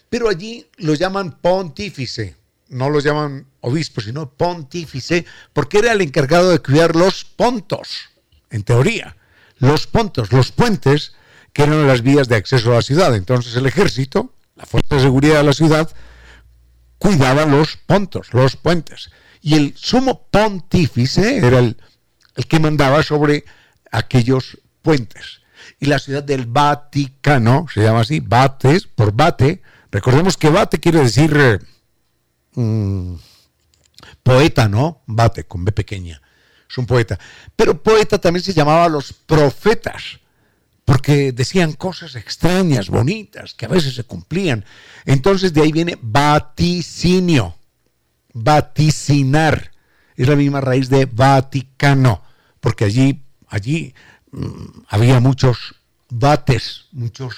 [0.08, 2.36] pero allí lo llaman pontífice,
[2.68, 7.88] no lo llaman obispo, sino pontífice, porque era el encargado de cuidar los pontos,
[8.50, 9.16] en teoría,
[9.58, 11.12] los pontos, los puentes,
[11.52, 13.14] que eran las vías de acceso a la ciudad.
[13.14, 15.90] Entonces el ejército, la fuerza de seguridad de la ciudad,
[16.98, 19.10] cuidaba los pontos, los puentes.
[19.40, 21.76] Y el sumo pontífice era el,
[22.36, 23.44] el que mandaba sobre
[23.90, 25.40] aquellos puentes
[25.78, 29.62] y la ciudad del Vaticano, se llama así, Bates, por Bate.
[29.90, 31.58] Recordemos que Bate quiere decir eh,
[32.54, 33.14] mm,
[34.22, 35.02] poeta, ¿no?
[35.06, 36.22] Bate, con B pequeña.
[36.68, 37.18] Es un poeta.
[37.54, 40.20] Pero poeta también se llamaba los profetas,
[40.84, 44.64] porque decían cosas extrañas, bonitas, que a veces se cumplían.
[45.04, 47.56] Entonces de ahí viene vaticinio,
[48.32, 49.72] vaticinar.
[50.16, 52.22] Es la misma raíz de Vaticano,
[52.60, 53.94] porque allí, allí
[54.88, 55.74] había muchos
[56.08, 57.36] bates, muchos,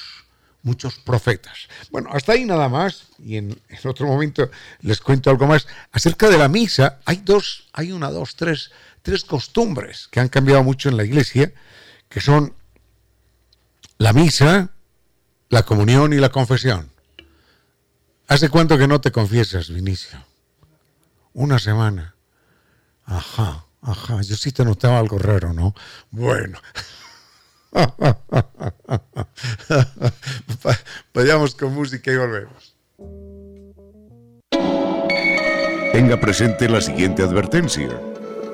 [0.62, 1.68] muchos profetas.
[1.90, 5.66] Bueno, hasta ahí nada más, y en, otro momento les cuento algo más.
[5.92, 8.70] Acerca de la misa, hay dos, hay una, dos, tres,
[9.02, 11.52] tres costumbres que han cambiado mucho en la iglesia,
[12.08, 12.54] que son
[13.98, 14.70] la misa,
[15.48, 16.90] la comunión y la confesión.
[18.26, 20.22] ¿Hace cuánto que no te confiesas, Vinicio?
[21.32, 22.14] Una semana.
[23.04, 23.67] Ajá.
[23.83, 25.75] Ajá, yo sí te notaba algo raro, ¿no?
[26.11, 26.59] Bueno.
[31.14, 32.75] Vayamos con música y volvemos.
[35.93, 37.88] Tenga presente la siguiente advertencia.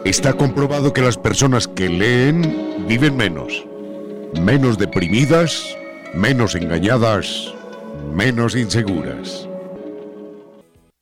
[0.04, 3.64] Está comprobado que las personas que leen viven menos.
[4.40, 5.76] Menos deprimidas,
[6.12, 7.54] menos engañadas,
[8.12, 9.48] menos inseguras.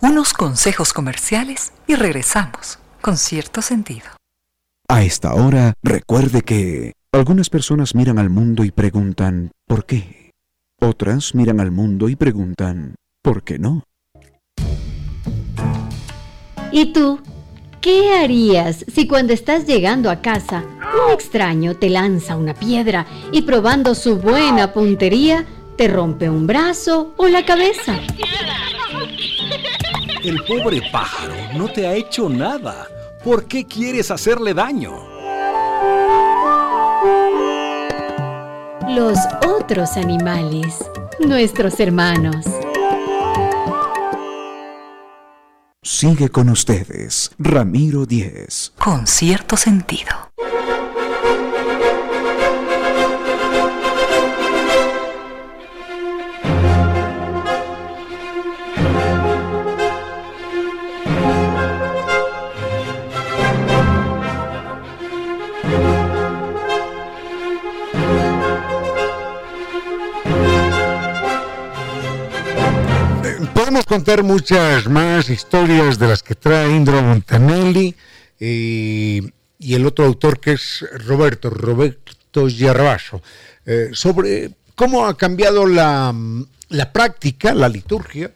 [0.00, 4.06] Unos consejos comerciales y regresamos con cierto sentido.
[4.88, 10.30] A esta hora, recuerde que algunas personas miran al mundo y preguntan ¿por qué?
[10.80, 13.82] Otras miran al mundo y preguntan ¿por qué no?
[16.70, 17.20] ¿Y tú?
[17.82, 20.64] ¿Qué harías si cuando estás llegando a casa
[21.06, 25.44] un extraño te lanza una piedra y probando su buena puntería
[25.76, 27.98] te rompe un brazo o la cabeza?
[30.22, 32.86] El pobre pájaro no te ha hecho nada.
[33.24, 34.92] ¿Por qué quieres hacerle daño?
[38.88, 39.16] Los
[39.46, 40.84] otros animales,
[41.20, 42.44] nuestros hermanos.
[45.82, 48.72] Sigue con ustedes, Ramiro Díez.
[48.76, 50.21] Con cierto sentido.
[73.92, 77.94] Contar muchas más historias de las que trae Indra Montanelli
[78.40, 79.20] eh,
[79.58, 83.20] y el otro autor que es Roberto, Roberto Gervaso,
[83.66, 86.14] eh, sobre cómo ha cambiado la,
[86.70, 88.32] la, práctica, la liturgia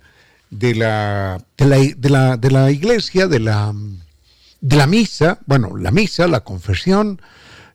[0.50, 3.72] de la, de la, de la, de la iglesia, de la,
[4.61, 7.18] de la misa, bueno, la misa, la confesión,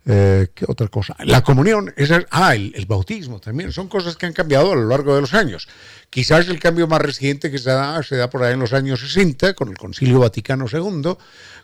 [0.05, 1.15] eh, ¿Qué otra cosa?
[1.19, 1.93] La comunión,
[2.31, 5.67] ah, el, bautismo también, son cosas que han cambiado a lo largo de los años.
[6.09, 8.99] Quizás el cambio más reciente que se da, se da por ahí en los años
[8.99, 11.13] 60, con el Concilio Vaticano II,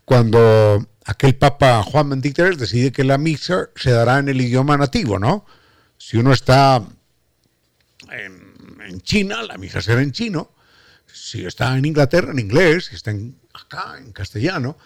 [0.05, 5.17] cuando aquel Papa Juan XXIII decide que la misa se dará en el idioma nativo,
[5.17, 5.45] ¿no?
[5.97, 6.83] Si uno está
[8.11, 8.53] en,
[8.87, 10.51] en China, la misa será en chino.
[11.11, 12.85] Si está en Inglaterra, en inglés.
[12.85, 14.77] Si está en, acá, en castellano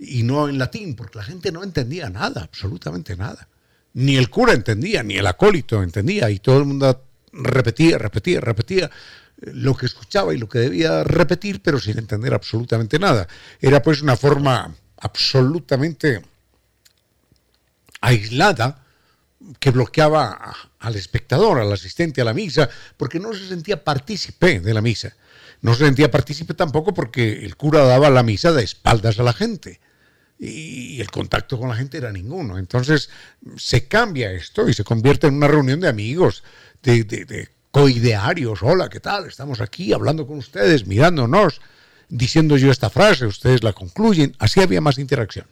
[0.00, 3.48] y no en latín, porque la gente no entendía nada, absolutamente nada.
[3.92, 8.86] Ni el cura entendía, ni el acólito entendía, y todo el mundo repetía, repetía, repetía
[8.86, 13.28] eh, lo que escuchaba y lo que debía repetir, pero sin entender absolutamente nada.
[13.60, 16.22] Era pues una forma absolutamente
[18.00, 18.82] aislada
[19.58, 24.72] que bloqueaba al espectador, al asistente a la misa, porque no se sentía partícipe de
[24.72, 25.14] la misa.
[25.60, 29.34] No se sentía partícipe tampoco porque el cura daba la misa de espaldas a la
[29.34, 29.78] gente
[30.42, 32.56] y el contacto con la gente era ninguno.
[32.56, 33.10] Entonces
[33.58, 36.42] se cambia esto y se convierte en una reunión de amigos,
[36.82, 38.62] de, de, coidearios.
[38.62, 39.26] Hola, ¿qué tal?
[39.26, 41.60] Estamos aquí hablando con ustedes, mirándonos,
[42.08, 44.34] diciendo yo esta frase, ustedes la concluyen.
[44.38, 45.46] Así había más interacción.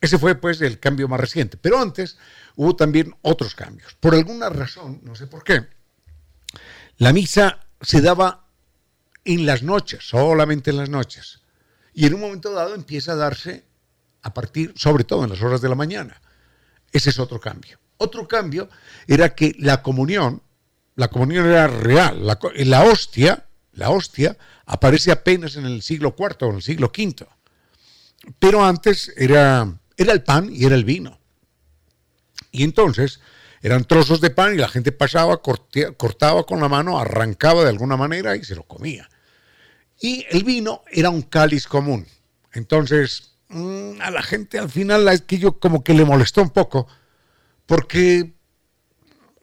[0.00, 1.58] Ese fue pues el cambio más reciente.
[1.58, 2.16] Pero antes
[2.56, 3.94] hubo también otros cambios.
[4.00, 5.66] Por alguna razón, no sé por qué,
[6.96, 8.46] la misa se daba
[9.24, 11.40] en las noches, solamente en las noches.
[11.92, 13.64] Y en un momento dado empieza a darse
[14.24, 16.20] a partir, sobre todo en las horas de la mañana.
[16.90, 17.78] Ese es otro cambio.
[17.98, 18.70] Otro cambio
[19.06, 20.42] era que la comunión,
[20.96, 26.50] la comunión era real, la, hostia, la hostia aparece apenas en el siglo IV o
[26.50, 27.26] en el siglo V.
[28.38, 31.20] Pero antes era, era el pan y era el vino.
[32.50, 33.20] Y entonces
[33.60, 37.98] eran trozos de pan y la gente pasaba, cortaba con la mano, arrancaba de alguna
[37.98, 39.06] manera y se lo comía.
[40.00, 42.06] Y el vino era un cáliz común.
[42.52, 46.50] Entonces, Mm, a la gente al final es que yo como que le molestó un
[46.50, 46.86] poco,
[47.66, 48.34] porque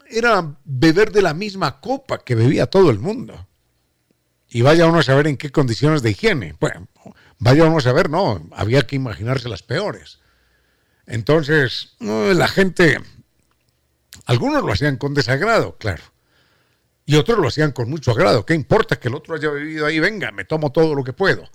[0.09, 3.47] era beber de la misma copa que bebía todo el mundo.
[4.49, 6.55] Y vaya uno a saber en qué condiciones de higiene.
[6.59, 6.87] Bueno,
[7.39, 10.19] vaya uno a saber, no, había que imaginarse las peores.
[11.05, 12.97] Entonces, la gente,
[14.25, 16.03] algunos lo hacían con desagrado, claro.
[17.05, 18.45] Y otros lo hacían con mucho agrado.
[18.45, 19.99] ¿Qué importa que el otro haya bebido ahí?
[19.99, 21.49] Venga, me tomo todo lo que puedo.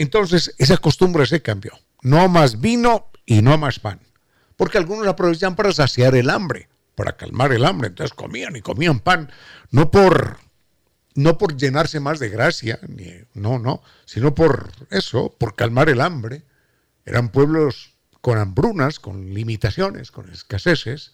[0.00, 1.72] Entonces, esa costumbre se cambió.
[2.00, 4.00] No más vino y no más pan.
[4.56, 7.88] Porque algunos aprovechan para saciar el hambre, para calmar el hambre.
[7.88, 9.30] Entonces comían y comían pan,
[9.70, 10.38] no por,
[11.14, 12.80] no por llenarse más de gracia,
[13.34, 16.44] no, no, sino por eso, por calmar el hambre.
[17.04, 17.92] Eran pueblos
[18.22, 21.12] con hambrunas, con limitaciones, con escaseces.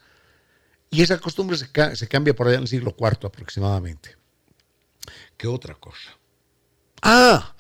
[0.91, 4.17] Y esa costumbre se, se cambia por allá en el siglo IV aproximadamente.
[5.37, 6.17] ¿Qué otra cosa?
[7.03, 7.56] Ah,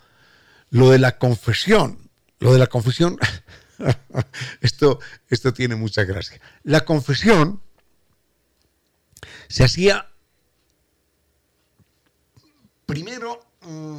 [0.70, 3.18] lo de la confesión, lo de la confesión,
[4.60, 6.40] esto, esto tiene mucha gracia.
[6.62, 7.60] La confesión
[9.48, 10.08] se hacía
[12.86, 13.98] primero, mm,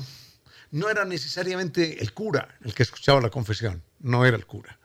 [0.72, 4.80] no era necesariamente el cura el que escuchaba la confesión, no era el cura.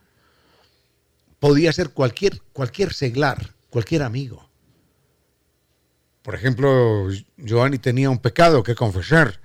[1.38, 4.48] Podía ser cualquier, cualquier seglar, cualquier amigo.
[6.22, 9.40] Por ejemplo, Giovanni tenía un pecado que confesar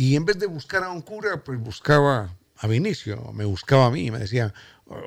[0.00, 3.90] y en vez de buscar a un cura, pues buscaba a Vinicio, me buscaba a
[3.90, 4.54] mí me decía,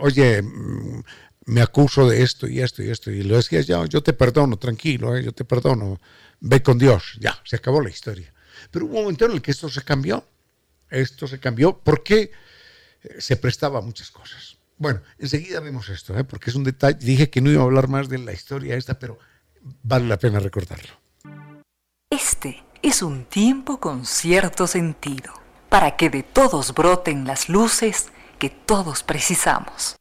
[0.02, 1.02] oye, mm,
[1.48, 3.10] me acuso de esto y esto y esto.
[3.10, 6.00] Y lo decía, ya, yo te perdono, tranquilo, eh, yo te perdono,
[6.42, 8.32] ve con Dios, ya, se acabó la historia.
[8.70, 10.24] Pero hubo un momento en el que esto se cambió.
[10.92, 12.30] Esto se cambió porque
[13.18, 14.58] se prestaba a muchas cosas.
[14.78, 16.24] Bueno, enseguida vemos esto, ¿eh?
[16.24, 17.00] porque es un detalle.
[17.04, 19.18] Dije que no iba a hablar más de la historia esta, pero
[19.82, 20.94] vale la pena recordarlo.
[22.12, 25.34] Este es un tiempo con cierto sentido,
[25.70, 28.08] para que de todos broten las luces
[28.38, 29.96] que todos precisamos.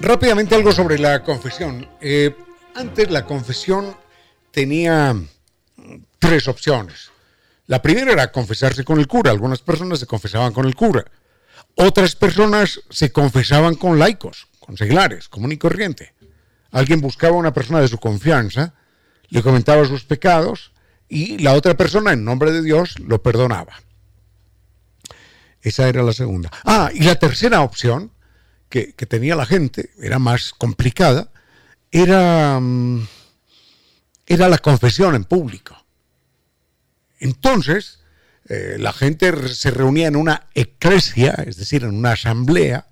[0.00, 1.86] Rápidamente algo sobre la confesión.
[2.00, 2.34] Eh,
[2.74, 3.94] antes la confesión
[4.50, 5.14] tenía
[6.18, 7.10] tres opciones.
[7.66, 9.30] La primera era confesarse con el cura.
[9.30, 11.04] Algunas personas se confesaban con el cura.
[11.76, 16.14] Otras personas se confesaban con laicos, con seglares, común y corriente.
[16.74, 18.74] Alguien buscaba a una persona de su confianza,
[19.28, 20.72] le comentaba sus pecados
[21.08, 23.74] y la otra persona, en nombre de Dios, lo perdonaba.
[25.62, 26.50] Esa era la segunda.
[26.64, 28.10] Ah, y la tercera opción
[28.68, 31.30] que, tenía la gente, era más complicada,
[31.92, 33.06] era, mm,
[34.26, 35.76] era la confesión en público.
[37.20, 38.00] Entonces,
[38.48, 42.88] eh, la gente se reunía en una eclesia, es decir, en una asamblea,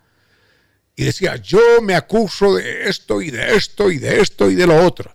[0.95, 4.67] y decía, yo me acuso de esto y de esto y de esto y de
[4.67, 5.15] lo otro.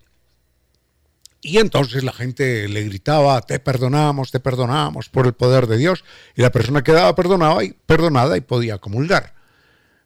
[1.41, 6.03] Y entonces la gente le gritaba, te perdonamos, te perdonamos por el poder de Dios,
[6.35, 9.35] y la persona quedaba perdonada y, perdonada y podía comulgar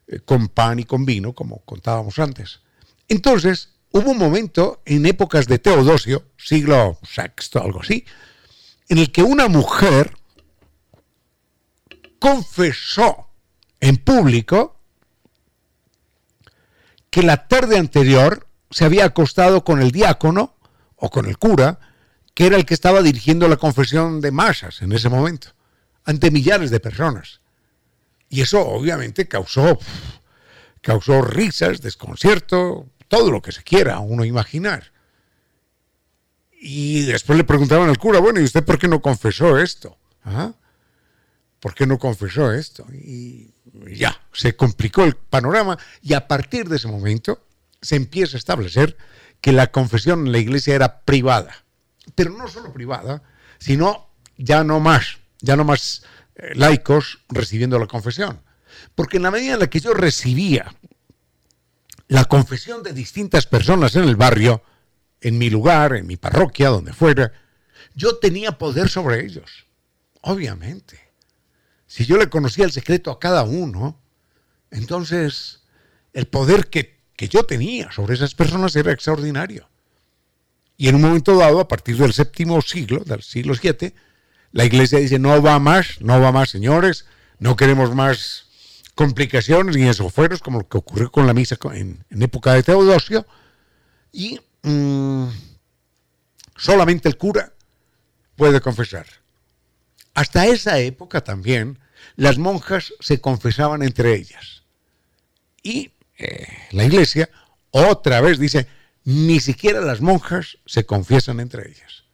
[0.06, 2.60] eh, con pan y con vino, como contábamos antes.
[3.08, 8.04] Entonces, hubo un momento en épocas de Teodosio, siglo VI, algo así,
[8.88, 10.14] en el que una mujer
[12.18, 13.30] confesó
[13.80, 14.81] en público
[17.12, 20.56] que la tarde anterior se había acostado con el diácono
[20.96, 21.78] o con el cura,
[22.32, 25.48] que era el que estaba dirigiendo la confesión de masas en ese momento,
[26.04, 27.42] ante millares de personas.
[28.30, 29.78] Y eso obviamente causó,
[30.80, 34.90] causó risas, desconcierto, todo lo que se quiera uno imaginar.
[36.58, 39.98] Y después le preguntaban al cura, bueno, ¿y usted por qué no confesó esto?
[40.24, 40.54] ¿Ah?
[41.60, 42.86] ¿Por qué no confesó esto?
[42.90, 47.46] Y ya, se complicó el panorama y a partir de ese momento
[47.80, 48.96] se empieza a establecer
[49.40, 51.64] que la confesión en la iglesia era privada.
[52.14, 53.22] Pero no solo privada,
[53.58, 56.04] sino ya no más, ya no más
[56.36, 58.40] eh, laicos recibiendo la confesión.
[58.94, 60.74] Porque en la medida en la que yo recibía
[62.08, 64.62] la confesión de distintas personas en el barrio,
[65.20, 67.32] en mi lugar, en mi parroquia, donde fuera,
[67.94, 69.66] yo tenía poder sobre ellos.
[70.20, 71.00] Obviamente.
[71.92, 74.00] Si yo le conocía el secreto a cada uno,
[74.70, 75.60] entonces
[76.12, 79.68] el poder que que yo tenía sobre esas personas era extraordinario.
[80.76, 83.94] Y en un momento dado, a partir del séptimo siglo, del siglo VII,
[84.50, 87.06] la iglesia dice, no va más, no va más, señores,
[87.38, 88.46] no queremos más
[88.96, 93.24] complicaciones ni esfuerzos como lo que ocurrió con la misa en, época de Teodosio,
[94.10, 95.28] y mm,
[96.56, 97.52] solamente el cura
[98.34, 99.06] puede confesar.
[100.14, 101.78] Hasta esa época también
[102.16, 104.62] las monjas se confesaban entre ellas.
[105.62, 107.30] Y eh, la iglesia,
[107.70, 108.66] otra vez dice,
[109.04, 112.04] ni siquiera las monjas se confiesan entre ellas.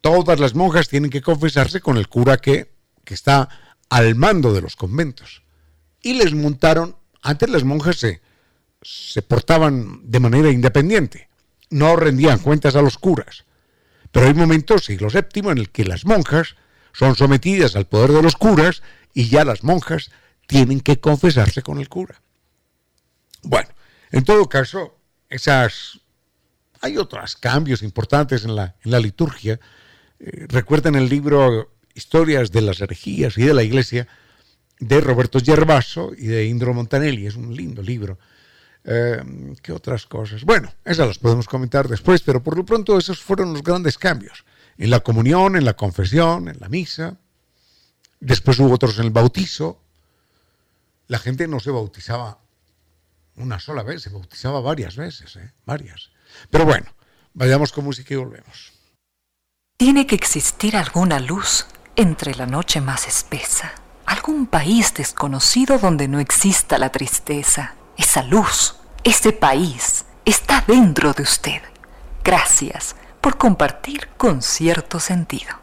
[0.00, 2.72] Todas las monjas tienen que confesarse con el cura que,
[3.04, 3.48] que está
[3.88, 5.42] al mando de los conventos.
[6.02, 8.20] Y les montaron, antes las monjas se,
[8.82, 11.28] se portaban de manera independiente,
[11.70, 13.44] no rendían cuentas a los curas.
[14.12, 16.56] Pero hay momentos, siglo VII, en el que las monjas
[16.92, 18.82] son sometidas al poder de los curas
[19.14, 20.10] y ya las monjas
[20.46, 22.20] tienen que confesarse con el cura.
[23.42, 23.68] Bueno,
[24.10, 24.98] en todo caso,
[25.28, 26.00] esas
[26.80, 29.60] hay otros cambios importantes en la, liturgia.
[30.18, 34.06] Eh, recuerden el libro Historias de las herejías y de la Iglesia
[34.78, 37.26] de Roberto Gervaso y de Indro Montanelli.
[37.26, 38.18] Es un lindo libro.
[38.90, 39.22] Eh,
[39.62, 40.44] ¿Qué otras cosas?
[40.44, 44.46] Bueno, esas las podemos comentar después, pero por lo pronto esos fueron los grandes cambios.
[44.78, 47.18] En la comunión, en la confesión, en la misa.
[48.18, 49.82] Después hubo otros en el bautizo.
[51.06, 52.38] La gente no se bautizaba
[53.36, 55.52] una sola vez, se bautizaba varias veces, ¿eh?
[55.66, 56.10] varias.
[56.48, 56.86] Pero bueno,
[57.34, 58.72] vayamos con música y volvemos.
[59.76, 63.74] Tiene que existir alguna luz entre la noche más espesa,
[64.06, 67.74] algún país desconocido donde no exista la tristeza.
[67.98, 71.62] Esa luz, ese país, está dentro de usted.
[72.24, 75.58] Gracias por compartir con cierto sentido.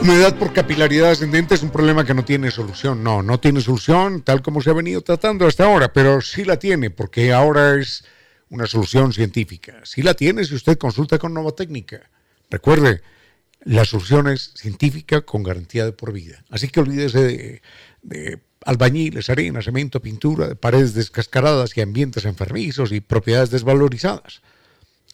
[0.00, 3.02] Humedad por capilaridad ascendente es un problema que no tiene solución.
[3.02, 6.58] No, no tiene solución tal como se ha venido tratando hasta ahora, pero sí la
[6.58, 8.04] tiene porque ahora es
[8.50, 9.80] una solución científica.
[9.84, 12.10] Sí la tiene si usted consulta con Nova Técnica.
[12.50, 13.00] Recuerde,
[13.64, 16.44] la solución es científica con garantía de por vida.
[16.50, 17.62] Así que olvídese
[18.02, 24.42] de, albañiles, arena, cemento, pintura, de paredes descascaradas y ambientes enfermizos y propiedades desvalorizadas.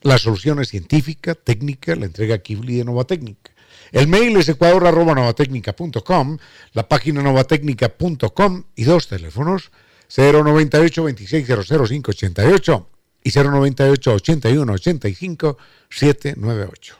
[0.03, 3.53] La solución es científica, técnica, la entrega Kibli de Nova Técnica.
[3.93, 6.39] El mail es ecuador.novatecnica.com,
[6.73, 9.71] la página novatecnica.com y dos teléfonos
[10.17, 12.87] 098 2600588
[13.23, 17.00] y 098 81 85 798.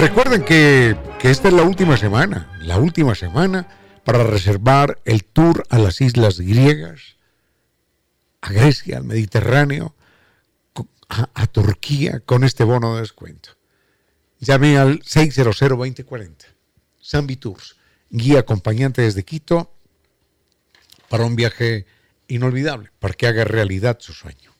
[0.00, 3.68] Recuerden que, esta es la última semana, la última semana
[4.04, 7.16] para reservar el tour a las islas griegas
[8.40, 9.94] a Grecia, al Mediterráneo,
[11.08, 13.50] a, Turquía con este bono de descuento.
[14.38, 16.46] Llame al 600-2040.
[17.04, 17.76] Zambi Tours,
[18.08, 19.74] guía acompañante desde Quito
[21.08, 21.84] para un viaje
[22.30, 24.52] inolvidable para que haga realidad su sueño.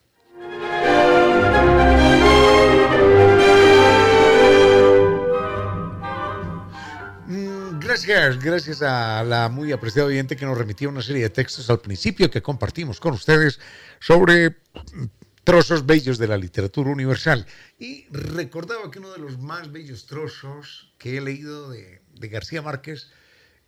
[7.27, 11.69] Mm, gracias, gracias a la muy apreciada oyente que nos remitió una serie de textos
[11.69, 13.59] al principio que compartimos con ustedes
[13.99, 15.05] sobre mm,
[15.43, 17.45] trozos bellos de la literatura universal.
[17.79, 22.61] Y recordaba que uno de los más bellos trozos que he leído de, de García
[22.61, 23.09] Márquez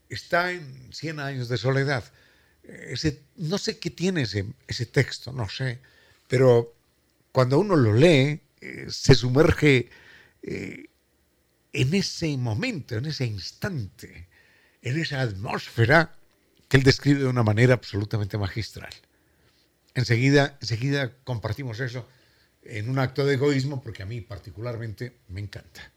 [0.10, 2.04] está en Cien años de soledad.
[2.64, 5.80] Ese, no sé qué tiene ese, ese texto, no sé,
[6.28, 6.74] pero
[7.32, 9.90] cuando uno lo lee, eh, se sumerge
[10.42, 10.86] eh,
[11.74, 14.28] en ese momento, en ese instante,
[14.82, 16.16] en esa atmósfera
[16.70, 18.94] que él describe de una manera absolutamente magistral.
[19.96, 22.08] Enseguida, enseguida compartimos eso
[22.64, 25.92] en un acto de egoísmo porque a mí particularmente me encanta.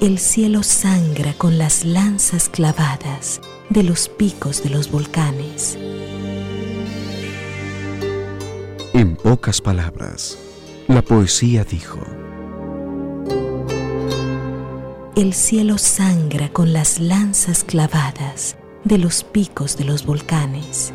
[0.00, 3.38] El cielo sangra con las lanzas clavadas
[3.68, 5.78] de los picos de los volcanes.
[8.94, 10.38] En pocas palabras,
[10.88, 12.00] la poesía dijo,
[15.16, 20.94] El cielo sangra con las lanzas clavadas de los picos de los volcanes.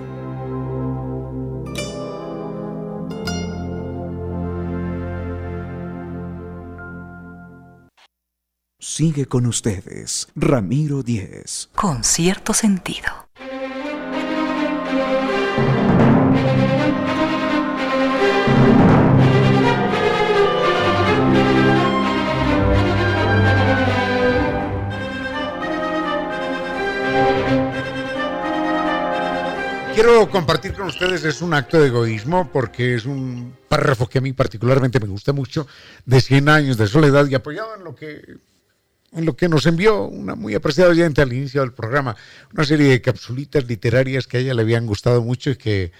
[8.97, 11.67] Sigue con ustedes, Ramiro Díez.
[11.75, 13.27] Con cierto sentido.
[29.93, 34.21] quiero compartir con ustedes es un acto de egoísmo porque es un párrafo que a
[34.21, 35.67] mí particularmente me gusta mucho
[36.05, 38.37] de 100 años de soledad y apoyado en lo que
[39.15, 42.15] en lo que nos envió una muy apreciada oyente al inicio del programa,
[42.53, 45.91] una serie de capsulitas literarias que a ella le habían gustado mucho y que,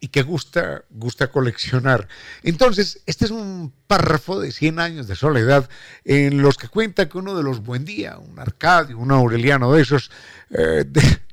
[0.00, 2.06] y que gusta, gusta coleccionar.
[2.42, 5.68] Entonces, este es un párrafo de 100 años de soledad
[6.04, 10.10] en los que cuenta que uno de los Buendía, un Arcadio, un Aureliano de esos,
[10.50, 10.84] eh,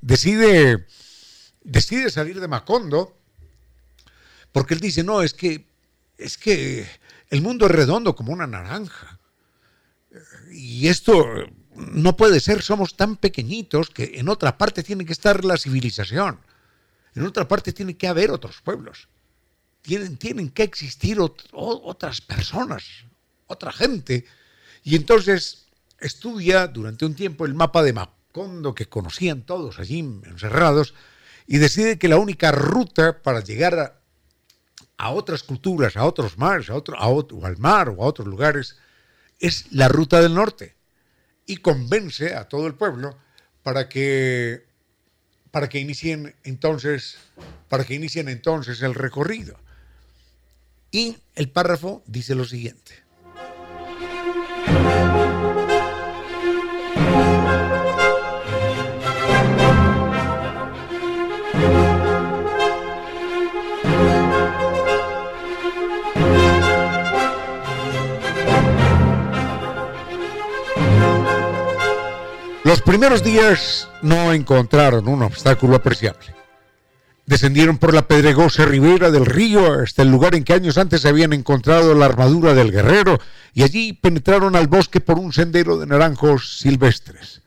[0.02, 0.86] decide
[1.66, 3.18] decide salir de Macondo
[4.52, 5.66] porque él dice, no, es que,
[6.18, 6.88] es que
[7.30, 9.15] el mundo es redondo como una naranja.
[10.52, 11.26] Y esto
[11.76, 16.40] no puede ser, somos tan pequeñitos que en otra parte tiene que estar la civilización,
[17.16, 19.08] en otra parte tiene que haber otros pueblos,
[19.82, 22.84] tienen, tienen que existir otras personas,
[23.48, 24.26] otra gente.
[24.84, 25.66] Y entonces
[26.00, 30.94] estudia durante un tiempo el mapa de Macondo que conocían todos allí encerrados,
[31.48, 34.00] y decide que la única ruta para llegar
[34.98, 38.28] a, otras culturas, a otros mares, a otro, a o al mar o a otros
[38.28, 38.78] lugares,
[39.40, 40.76] es la ruta del norte.
[41.46, 43.18] Y convence a todo el pueblo
[43.64, 44.66] para que,
[45.52, 47.18] para que inicien entonces,
[47.70, 49.60] para que inicien entonces el recorrido.
[50.92, 53.04] Y el párrafo dice lo siguiente.
[72.76, 76.36] Los primeros días no encontraron un obstáculo apreciable.
[77.26, 81.32] Descendieron por la pedregosa ribera del río hasta el lugar en que años antes habían
[81.32, 83.18] encontrado la armadura del guerrero
[83.54, 87.44] y allí penetraron al bosque por un sendero de naranjos silvestres.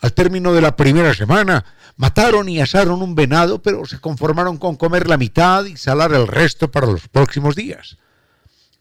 [0.00, 1.64] Al término de la primera semana,
[1.96, 6.26] mataron y asaron un venado, pero se conformaron con comer la mitad y salar el
[6.26, 7.96] resto para los próximos días.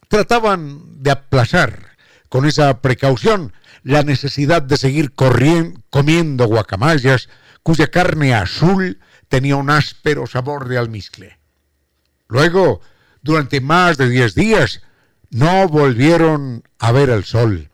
[0.07, 1.96] Trataban de aplazar
[2.29, 3.53] con esa precaución
[3.83, 7.29] la necesidad de seguir comiendo guacamayas
[7.63, 8.99] cuya carne azul
[9.29, 11.39] tenía un áspero sabor de almizcle.
[12.27, 12.81] Luego,
[13.21, 14.81] durante más de diez días,
[15.29, 17.69] no volvieron a ver el sol.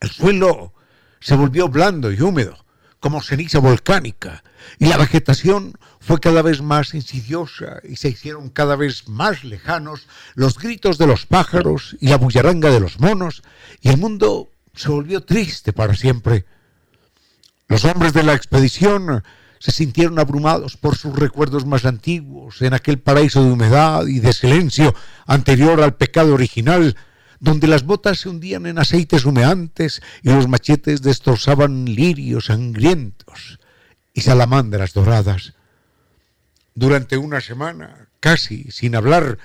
[0.00, 0.72] El suelo
[1.20, 2.64] se volvió blando y húmedo,
[3.00, 4.44] como ceniza volcánica,
[4.78, 10.06] y la vegetación fue cada vez más insidiosa y se hicieron cada vez más lejanos
[10.34, 13.42] los gritos de los pájaros y la bullaranga de los monos,
[13.80, 16.44] y el mundo se volvió triste para siempre.
[17.68, 19.24] Los hombres de la expedición
[19.58, 24.32] se sintieron abrumados por sus recuerdos más antiguos en aquel paraíso de humedad y de
[24.32, 24.94] silencio
[25.26, 26.96] anterior al pecado original,
[27.40, 33.58] donde las botas se hundían en aceites humeantes y los machetes destrozaban lirios sangrientos
[34.12, 35.54] y salamandras doradas.
[36.74, 39.38] Durante una semana, casi sin hablar,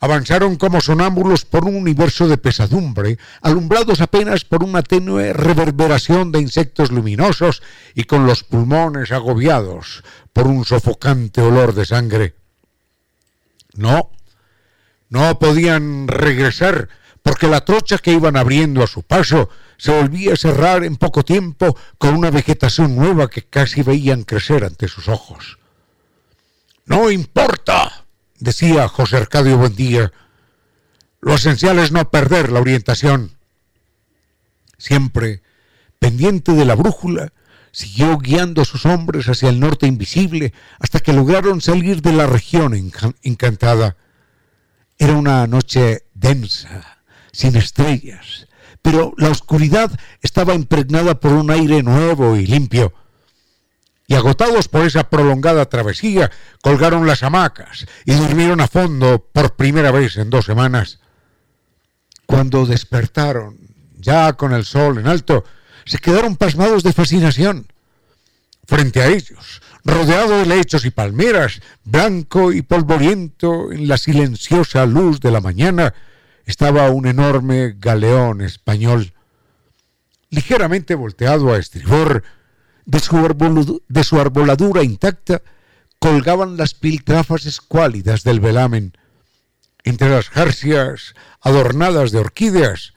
[0.00, 6.40] avanzaron como sonámbulos por un universo de pesadumbre, alumbrados apenas por una tenue reverberación de
[6.40, 7.62] insectos luminosos
[7.94, 12.34] y con los pulmones agobiados por un sofocante olor de sangre.
[13.74, 14.10] No,
[15.08, 16.88] no podían regresar
[17.26, 21.24] porque la trocha que iban abriendo a su paso se volvía a cerrar en poco
[21.24, 25.58] tiempo con una vegetación nueva que casi veían crecer ante sus ojos.
[26.84, 28.04] No importa,
[28.38, 30.12] decía José Arcadio Buendía,
[31.20, 33.36] lo esencial es no perder la orientación.
[34.78, 35.42] Siempre,
[35.98, 37.32] pendiente de la brújula,
[37.72, 42.28] siguió guiando a sus hombres hacia el norte invisible hasta que lograron salir de la
[42.28, 42.72] región
[43.22, 43.96] encantada.
[44.96, 46.95] Era una noche densa,
[47.36, 48.48] sin estrellas,
[48.80, 49.90] pero la oscuridad
[50.22, 52.94] estaba impregnada por un aire nuevo y limpio.
[54.06, 56.30] Y agotados por esa prolongada travesía,
[56.62, 61.00] colgaron las hamacas y durmieron a fondo por primera vez en dos semanas.
[62.24, 63.58] Cuando despertaron,
[63.98, 65.44] ya con el sol en alto,
[65.84, 67.66] se quedaron pasmados de fascinación.
[68.66, 75.20] Frente a ellos, rodeado de lechos y palmeras, blanco y polvoriento en la silenciosa luz
[75.20, 75.92] de la mañana,
[76.46, 79.12] estaba un enorme galeón español.
[80.30, 82.22] Ligeramente volteado a estribor,
[82.84, 83.00] de
[84.04, 85.42] su, arboladura intacta,
[85.98, 88.92] colgaban las piltrafas escuálidas del velamen.
[89.84, 92.94] Entre las jarcias adornadas de orquídeas,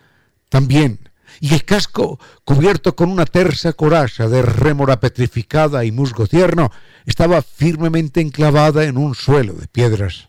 [0.50, 6.72] también y el casco, cubierto con una tersa coraza de rémora petrificada y musgo tierno,
[7.06, 10.29] estaba firmemente enclavada en un suelo de piedras.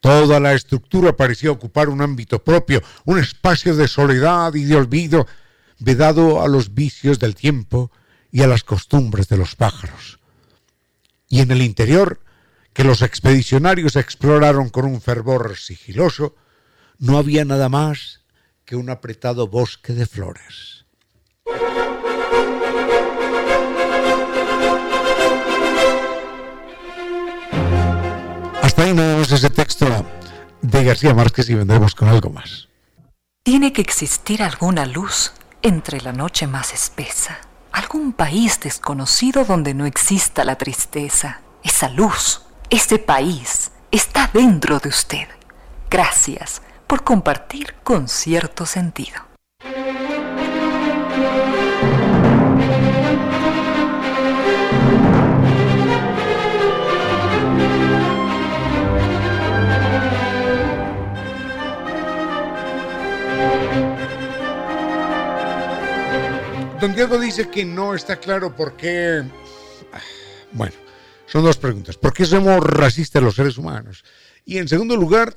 [0.00, 5.26] Toda la estructura parecía ocupar un ámbito propio, un espacio de soledad y de olvido,
[5.78, 7.90] vedado a los vicios del tiempo
[8.30, 10.18] y a las costumbres de los pájaros.
[11.28, 12.20] Y en el interior,
[12.72, 16.36] que los expedicionarios exploraron con un fervor sigiloso,
[16.98, 18.20] no había nada más
[18.64, 20.84] que un apretado bosque de flores.
[28.62, 29.67] Hasta ahí nada más ese texto
[30.60, 32.68] de García Márquez y vendremos con algo más.
[33.42, 37.38] Tiene que existir alguna luz entre la noche más espesa,
[37.72, 41.40] algún país desconocido donde no exista la tristeza.
[41.62, 45.28] Esa luz, ese país, está dentro de usted.
[45.90, 49.27] Gracias por compartir con cierto sentido.
[66.80, 69.22] Don Diego dice que no está claro por qué...
[70.52, 70.74] Bueno,
[71.26, 71.96] son dos preguntas.
[71.96, 74.04] ¿Por qué somos racistas los seres humanos?
[74.44, 75.36] Y en segundo lugar,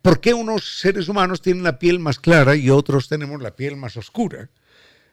[0.00, 3.76] ¿Por qué unos seres humanos tienen la piel más clara y otros tenemos la piel
[3.76, 4.48] más oscura?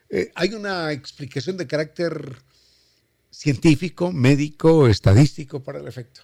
[0.08, 2.36] Eh, hay una explicación de carácter
[3.30, 6.22] científico, médico, estadístico para el efecto.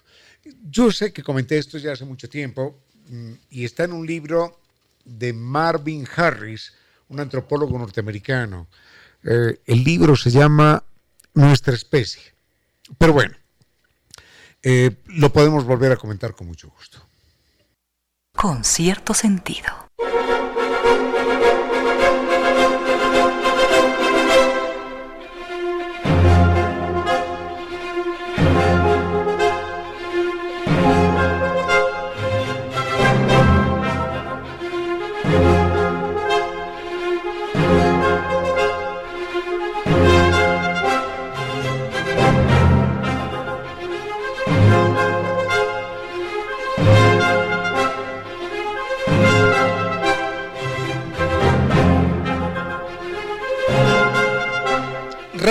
[0.69, 4.59] Yo sé que comenté esto ya hace mucho tiempo mm, y está en un libro
[5.05, 6.73] de Marvin Harris,
[7.09, 8.67] un antropólogo norteamericano.
[9.27, 10.83] Eh, el libro se llama
[11.33, 12.23] Nuestra especie.
[12.97, 13.35] Pero bueno,
[14.63, 17.07] eh, lo podemos volver a comentar con mucho gusto
[18.37, 19.67] con cierto sentido.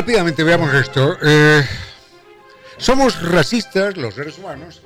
[0.06, 1.18] Rápidamente veamos esto.
[1.20, 1.66] Eh,
[2.78, 4.80] somos racistas los seres humanos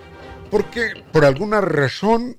[0.50, 2.38] porque por alguna razón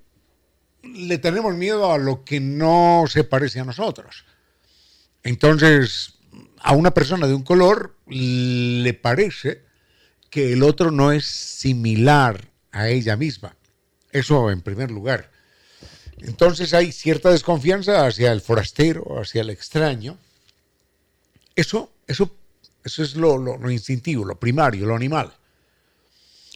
[0.81, 4.25] le tenemos miedo a lo que no se parece a nosotros.
[5.21, 6.15] Entonces,
[6.59, 9.63] a una persona de un color le parece
[10.31, 13.55] que el otro no es similar a ella misma.
[14.11, 15.29] Eso en primer lugar.
[16.17, 20.17] Entonces hay cierta desconfianza hacia el forastero, hacia el extraño.
[21.55, 22.40] Eso, eso
[22.83, 25.31] eso es lo, instintivo, lo primario, lo animal.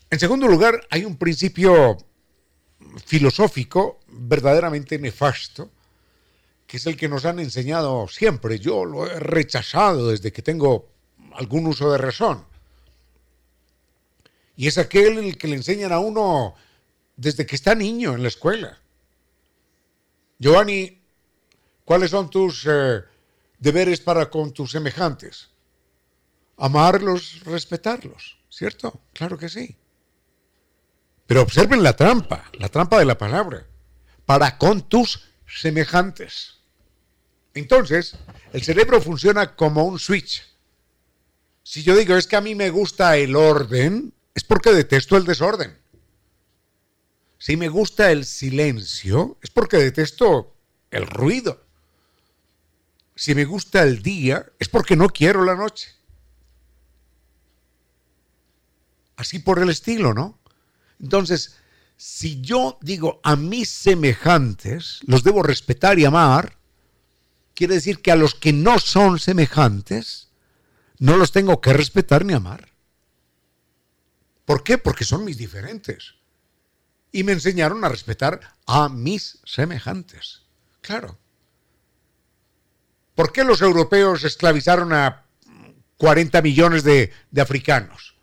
[0.10, 1.98] En segundo lugar, hay un principio
[3.06, 5.70] filosófico verdaderamente nefasto,
[6.66, 8.60] que es el que nos han enseñado siempre.
[8.60, 10.90] Yo lo he rechazado desde que tengo
[11.34, 12.44] algún uso de razón.
[14.58, 16.56] Y es aquel el que le enseñan a uno
[17.18, 18.80] desde que está niño en la escuela.
[20.40, 21.00] Giovanni,
[21.84, 23.02] ¿cuáles son tus eh,
[23.60, 25.50] deberes para con tus semejantes?
[26.58, 29.02] Amarlos, respetarlos, ¿cierto?
[29.14, 29.76] Claro que sí.
[31.28, 33.66] Pero observen la trampa, la trampa de la palabra.
[34.26, 36.56] Para con tus semejantes.
[37.54, 38.16] Entonces,
[38.54, 40.44] el cerebro funciona como un switch.
[41.64, 45.26] Si yo digo es que a mí me gusta el orden, es porque detesto el
[45.26, 45.78] desorden.
[47.38, 50.56] Si me gusta el silencio, es porque detesto
[50.92, 51.64] el ruido.
[53.16, 55.95] Si me gusta el día, es porque no quiero la noche.
[59.18, 60.40] Así por el estilo, ¿no?
[61.00, 61.56] Entonces,
[61.98, 66.58] si yo digo a mis semejantes, los debo respetar y amar,
[67.54, 70.30] quiere decir que a los que no son semejantes,
[71.00, 72.70] no los tengo que respetar ni amar.
[74.46, 74.78] ¿Por qué?
[74.78, 76.16] Porque son mis diferentes.
[77.12, 80.44] Y me enseñaron a respetar a mis semejantes.
[80.82, 81.18] Claro.
[83.16, 85.26] ¿Por qué los europeos esclavizaron a
[85.98, 88.15] 40 millones de, de africanos?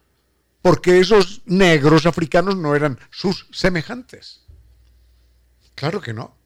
[0.63, 4.43] Porque esos negros africanos no eran sus semejantes.
[5.75, 6.37] Claro que no.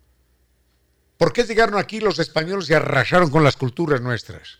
[1.19, 4.59] ¿Por qué llegaron aquí los españoles y arrasaron con las culturas nuestras?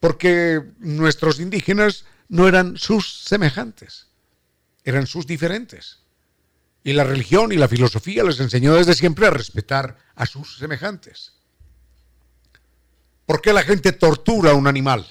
[0.00, 4.08] Porque nuestros indígenas no eran sus semejantes,
[4.84, 6.00] eran sus diferentes.
[6.84, 11.34] Y la religión y la filosofía les enseñó desde siempre a respetar a sus semejantes.
[13.26, 15.06] ¿Por qué la gente tortura a un animal?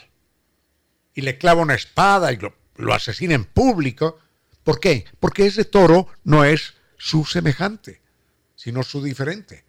[1.14, 4.20] Y le clava una espada y lo lo asesina en público.
[4.64, 5.06] ¿Por qué?
[5.20, 8.02] Porque ese toro no es su semejante,
[8.56, 9.66] sino su diferente.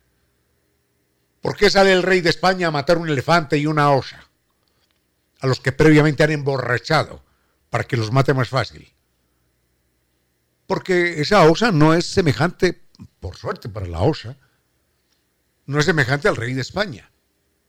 [1.40, 4.28] ¿Por qué sale el rey de España a matar un elefante y una osa?
[5.40, 7.24] A los que previamente han emborrachado
[7.70, 8.92] para que los mate más fácil.
[10.66, 12.82] Porque esa osa no es semejante,
[13.20, 14.36] por suerte para la osa,
[15.66, 17.11] no es semejante al rey de España.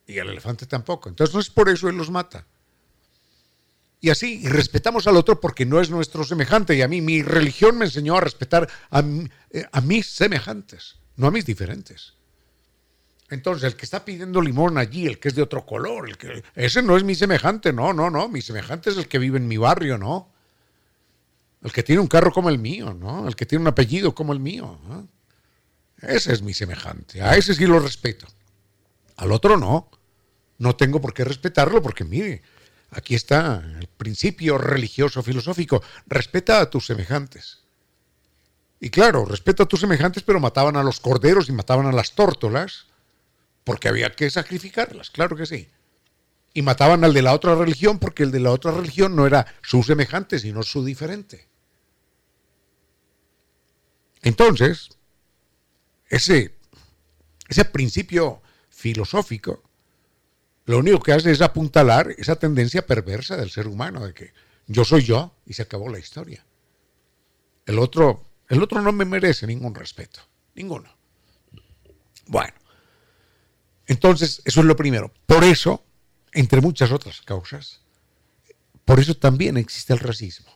[0.07, 1.09] Y al elefante tampoco.
[1.09, 2.45] Entonces no es por eso él los mata
[4.01, 6.75] y así, y respetamos al otro porque no es nuestro semejante.
[6.75, 9.03] Y a mí mi religión me enseñó a respetar a,
[9.51, 12.13] eh, a mis semejantes, no a mis diferentes.
[13.29, 16.43] Entonces, el que está pidiendo limón allí, el que es de otro color, el que,
[16.55, 18.27] ese no es mi semejante, no, no, no.
[18.27, 20.31] Mi semejante es el que vive en mi barrio, ¿no?
[21.61, 23.27] El que tiene un carro como el mío, ¿no?
[23.27, 24.79] El que tiene un apellido como el mío.
[26.01, 27.21] Ese es mi semejante.
[27.21, 28.25] A ese sí lo respeto.
[29.17, 29.91] Al otro no.
[30.57, 32.41] No tengo por qué respetarlo porque, mire,
[32.91, 35.83] Aquí está el principio religioso filosófico.
[36.07, 37.59] Respeta a tus semejantes.
[38.79, 42.13] Y claro, respeta a tus semejantes, pero mataban a los corderos y mataban a las
[42.15, 42.87] tórtolas
[43.63, 45.69] porque había que sacrificarlas, claro que sí.
[46.53, 49.45] Y mataban al de la otra religión porque el de la otra religión no era
[49.61, 51.47] su semejante, sino su diferente.
[54.21, 54.89] Entonces,
[56.07, 56.55] ese,
[57.47, 59.68] ese principio filosófico
[60.69, 64.33] lo único que hace es apuntalar esa tendencia perversa del ser humano, de que
[64.67, 66.45] yo soy yo y se acabó la historia.
[67.65, 70.19] El otro, el otro no me merece ningún respeto,
[70.53, 70.87] ninguno.
[72.27, 72.53] Bueno,
[73.87, 75.11] entonces eso es lo primero.
[75.25, 75.83] Por eso,
[76.33, 77.79] entre muchas otras causas,
[78.85, 80.55] por eso también existe el racismo,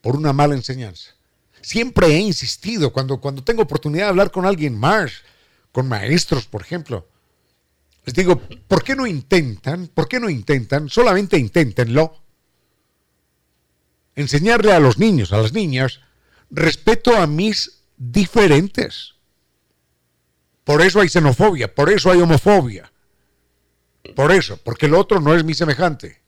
[0.00, 1.10] por una mala enseñanza.
[1.60, 5.10] Siempre he insistido, cuando, cuando tengo oportunidad de hablar con alguien más,
[5.72, 7.08] con maestros, por ejemplo,
[8.04, 9.86] les digo, ¿por qué no intentan?
[9.88, 10.88] ¿Por qué no intentan?
[10.88, 12.16] Solamente inténtenlo.
[14.14, 16.00] Enseñarle a los niños, a las niñas,
[16.50, 19.14] respeto a mis diferentes.
[20.64, 22.92] Por eso hay xenofobia, por eso hay homofobia.
[24.16, 26.20] Por eso, porque el otro no es mi semejante.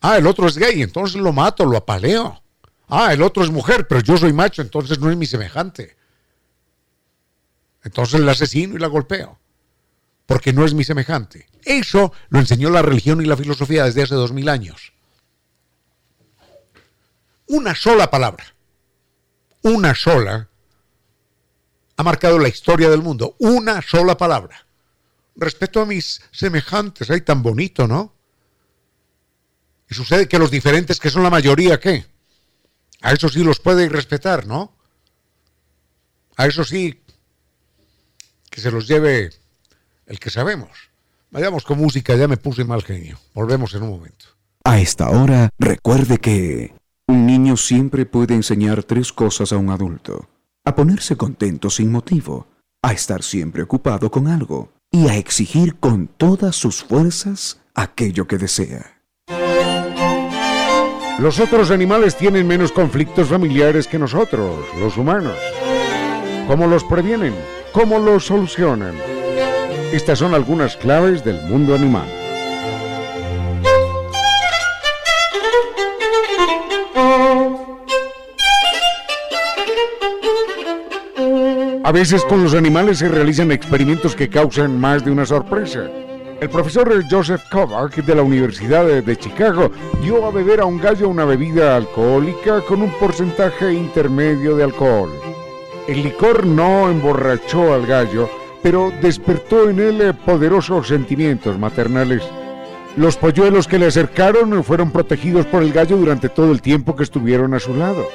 [0.00, 2.40] Ah, el otro es gay, entonces lo mato, lo apaleo.
[2.88, 5.96] Ah, el otro es mujer, pero yo soy macho, entonces no es mi semejante.
[7.82, 9.41] Entonces la asesino y la golpeo
[10.32, 11.46] porque no es mi semejante.
[11.62, 14.94] Eso lo enseñó la religión y la filosofía desde hace dos mil años.
[17.48, 18.42] Una sola palabra,
[19.60, 20.48] una sola,
[21.98, 23.36] ha marcado la historia del mundo.
[23.40, 24.64] Una sola palabra.
[25.36, 28.14] Respeto a mis semejantes, ay, tan bonito, ¿no?
[29.90, 32.06] Y sucede que los diferentes, que son la mayoría, ¿qué?
[33.02, 34.74] A eso sí los puede respetar, ¿no?
[36.36, 37.02] A eso sí
[38.48, 39.41] que se los lleve
[40.06, 40.90] el que sabemos.
[41.30, 43.18] Vayamos con música, ya me puse mal genio.
[43.34, 44.26] Volvemos en un momento.
[44.64, 46.74] A esta hora, recuerde que
[47.08, 50.28] un niño siempre puede enseñar tres cosas a un adulto.
[50.64, 52.46] A ponerse contento sin motivo,
[52.82, 58.38] a estar siempre ocupado con algo y a exigir con todas sus fuerzas aquello que
[58.38, 59.02] desea.
[61.18, 65.36] Los otros animales tienen menos conflictos familiares que nosotros, los humanos.
[66.46, 67.34] ¿Cómo los previenen?
[67.72, 69.11] ¿Cómo los solucionan?
[69.92, 72.08] Estas son algunas claves del mundo animal.
[81.84, 85.82] A veces con los animales se realizan experimentos que causan más de una sorpresa.
[86.40, 89.70] El profesor Joseph Kovac de la Universidad de Chicago
[90.02, 95.10] dio a beber a un gallo una bebida alcohólica con un porcentaje intermedio de alcohol.
[95.86, 98.30] El licor no emborrachó al gallo,
[98.62, 102.22] pero despertó en él poderosos sentimientos maternales.
[102.96, 107.02] Los polluelos que le acercaron fueron protegidos por el gallo durante todo el tiempo que
[107.02, 108.06] estuvieron a su lado.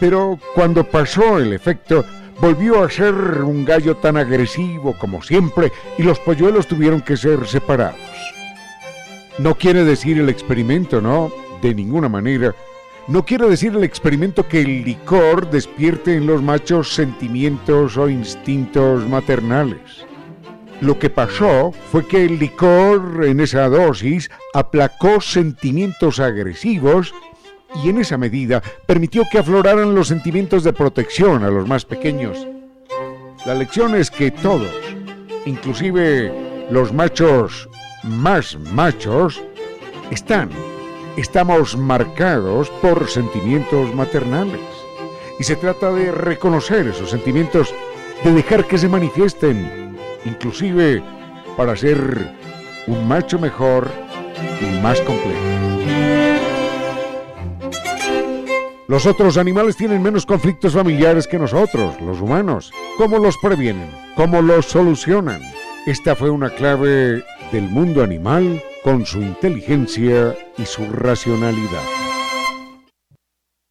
[0.00, 2.04] Pero cuando pasó el efecto,
[2.40, 7.46] volvió a ser un gallo tan agresivo como siempre y los polluelos tuvieron que ser
[7.46, 8.00] separados.
[9.38, 11.30] No quiere decir el experimento, ¿no?
[11.60, 12.54] De ninguna manera.
[13.06, 19.06] No quiere decir el experimento que el licor despierte en los machos sentimientos o instintos
[19.06, 20.06] maternales.
[20.80, 27.14] Lo que pasó fue que el licor en esa dosis aplacó sentimientos agresivos
[27.82, 32.46] y en esa medida permitió que afloraran los sentimientos de protección a los más pequeños.
[33.44, 34.74] La lección es que todos,
[35.44, 36.32] inclusive
[36.70, 37.68] los machos
[38.02, 39.42] más machos,
[40.10, 40.48] están,
[41.16, 44.60] estamos marcados por sentimientos maternales.
[45.38, 47.74] Y se trata de reconocer esos sentimientos,
[48.22, 51.02] de dejar que se manifiesten inclusive
[51.56, 52.32] para ser
[52.86, 53.90] un macho mejor
[54.60, 55.40] y más completo.
[58.86, 62.70] Los otros animales tienen menos conflictos familiares que nosotros, los humanos.
[62.98, 63.90] ¿Cómo los previenen?
[64.14, 65.40] ¿Cómo los solucionan?
[65.86, 71.82] Esta fue una clave del mundo animal con su inteligencia y su racionalidad.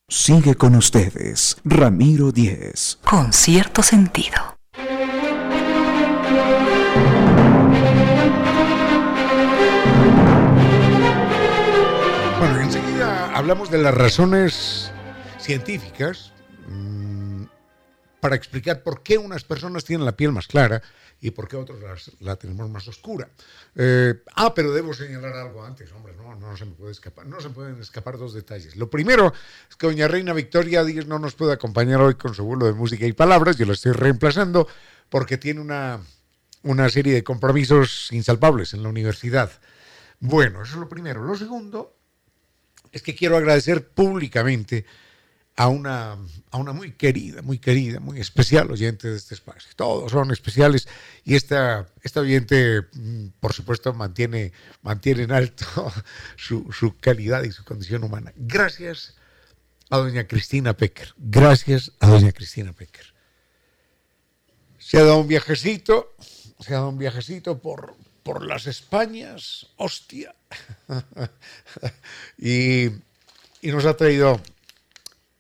[0.10, 2.98] Sigue con ustedes, Ramiro Díez.
[3.06, 4.58] Con cierto sentido.
[13.36, 14.92] hablamos de las razones
[15.38, 16.32] científicas
[16.68, 17.23] mm,
[18.24, 20.82] para explicar por qué unas personas tienen la piel más clara
[21.20, 21.78] y por qué otros
[22.22, 23.28] la tenemos más oscura.
[23.76, 27.42] Eh, ah, pero debo señalar algo antes, hombre, no, no se me puede escapar, no
[27.42, 28.78] se pueden escapar dos detalles.
[28.78, 29.34] Lo primero
[29.70, 33.06] es que doña Reina Victoria no nos puede acompañar hoy con su vuelo de música
[33.06, 34.70] y palabras, yo la estoy reemplazando
[35.10, 36.00] porque tiene una,
[36.62, 39.52] una serie de compromisos insalvables en la universidad.
[40.22, 41.26] Bueno, eso es lo primero.
[41.26, 41.94] Lo segundo
[42.94, 44.86] es que quiero agradecer públicamente
[45.56, 46.18] a una,
[46.52, 49.70] a una muy querida, muy querida, muy especial oyente de este espacio.
[49.76, 50.88] Todos son especiales
[51.24, 54.52] y esta, esta oyente, mm, por supuesto, mantiene,
[54.82, 55.66] mantiene en alto
[56.36, 58.34] su, su calidad y su condición humana.
[58.36, 59.16] Gracias
[59.90, 61.14] a doña Cristina Pecker.
[61.18, 63.14] Gracias a doña Cristina Pecker.
[64.80, 66.16] Se ha dado un viajecito,
[66.60, 70.36] se ha dado un viajecito por, por las Españas, hostia.
[72.38, 72.90] y,
[73.62, 74.42] nos ha traído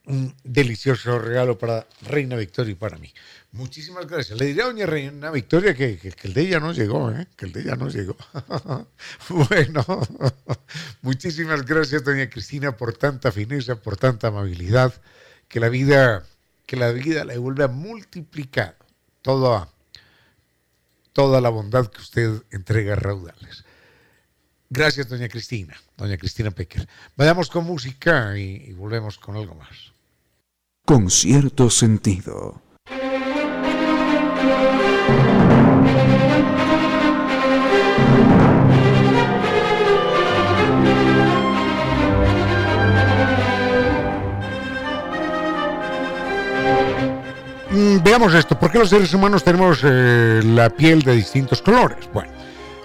[0.06, 3.14] un delicioso regalo para Reina Victoria y para mí.
[3.52, 4.40] Muchísimas gracias.
[4.40, 7.28] Le diré a doña Reina Victoria que, el de ella no llegó, ¿eh?
[7.38, 8.18] que el de ella no llegó.
[9.30, 9.86] bueno,
[11.02, 14.94] muchísimas gracias, doña Cristina, por tanta fineza, por tanta amabilidad,
[15.48, 16.26] que la vida,
[16.66, 18.78] que la vida le vuelve a multiplicar
[19.22, 19.70] todo
[21.14, 23.64] toda la bondad que usted entrega a raudales.
[24.70, 26.90] Gracias, doña Cristina, doña Cristina Pecker.
[27.16, 29.93] Vayamos con música y, volvemos con algo más.
[30.86, 32.62] Con cierto sentido.
[47.72, 52.10] Mm, veamos esto, ¿por qué los seres humanos tenemos eh, la piel de distintos colores?
[52.14, 52.34] Bueno,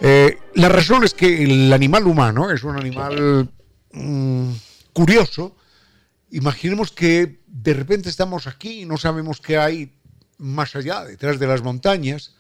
[0.01, 3.51] eh, la razón es que el animal humano es un animal
[3.91, 4.51] mm,
[4.93, 5.57] curioso.
[6.31, 9.95] Imaginemos que de repente estamos aquí y no sabemos qué hay
[10.37, 12.35] más allá, detrás de las montañas.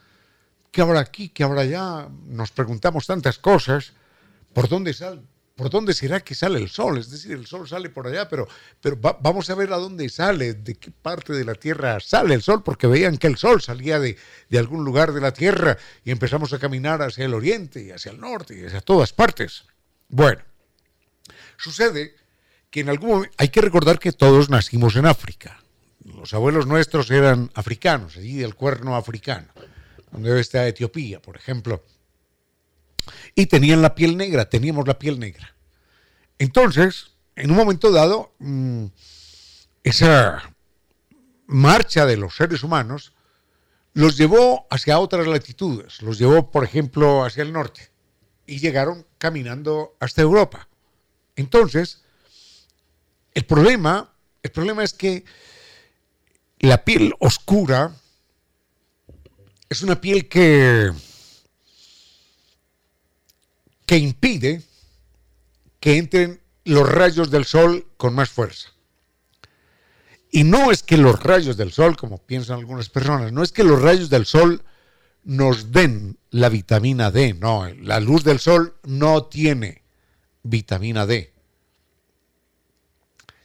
[0.70, 1.30] ¿Qué habrá aquí?
[1.30, 2.08] ¿Qué habrá allá?
[2.26, 3.92] Nos preguntamos tantas cosas.
[4.52, 5.22] ¿Por dónde sale?
[5.58, 6.98] ¿por dónde será que sale el sol?
[6.98, 8.46] Es decir, el sol sale por allá, pero,
[8.80, 12.42] pero vamos a ver a dónde sale, de qué parte de la Tierra sale el
[12.42, 14.16] sol, porque veían que el sol salía de,
[14.48, 18.12] de algún lugar de la Tierra y empezamos a caminar hacia el oriente y hacia
[18.12, 19.64] el norte y hacia todas partes.
[20.08, 20.42] Bueno,
[21.56, 22.14] sucede
[22.70, 25.62] que en algún momento, hay que recordar que todos nacimos en África.
[26.04, 29.48] Los abuelos nuestros eran africanos, allí del cuerno africano,
[30.10, 31.82] donde está Etiopía, por ejemplo
[33.34, 35.54] y tenían la piel negra, teníamos la piel negra.
[36.38, 38.86] Entonces, en un momento dado, mm,
[39.82, 40.54] esa
[41.46, 43.14] marcha de los seres humanos
[43.94, 47.90] los llevó hacia otras latitudes, los llevó, por ejemplo, hacia el norte
[48.46, 50.68] y llegaron caminando hasta Europa.
[51.36, 52.04] Entonces,
[53.38, 54.12] el problema,
[54.42, 55.24] el problema es que
[56.58, 57.94] la piel oscura
[59.68, 60.90] es una piel que,
[63.86, 64.64] que impide
[65.78, 68.70] que entren los rayos del sol con más fuerza.
[70.32, 73.62] Y no es que los rayos del sol, como piensan algunas personas, no es que
[73.62, 74.64] los rayos del sol
[75.22, 79.84] nos den la vitamina D, no, la luz del sol no tiene
[80.42, 81.37] vitamina D,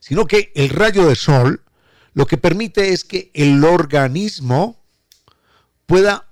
[0.04, 1.62] sino que el rayo del sol
[2.14, 4.84] lo que permite es que el organismo
[5.86, 6.28] pueda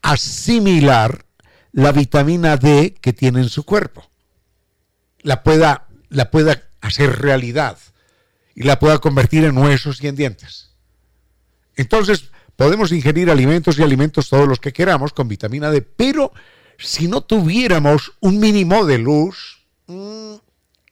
[0.00, 1.26] asimilar
[1.72, 4.08] la vitamina D que tiene en su cuerpo,
[5.22, 7.76] la pueda, la pueda hacer realidad
[8.54, 10.70] y la pueda convertir en huesos y en dientes.
[11.74, 16.32] Entonces, podemos ingerir alimentos y alimentos todos los que queramos con vitamina D, pero
[16.78, 20.36] si no tuviéramos un mínimo de luz, mm,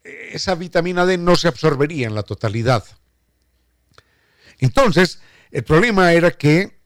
[0.05, 2.85] esa vitamina D no se absorbería en la totalidad.
[4.59, 6.79] Entonces, el problema era que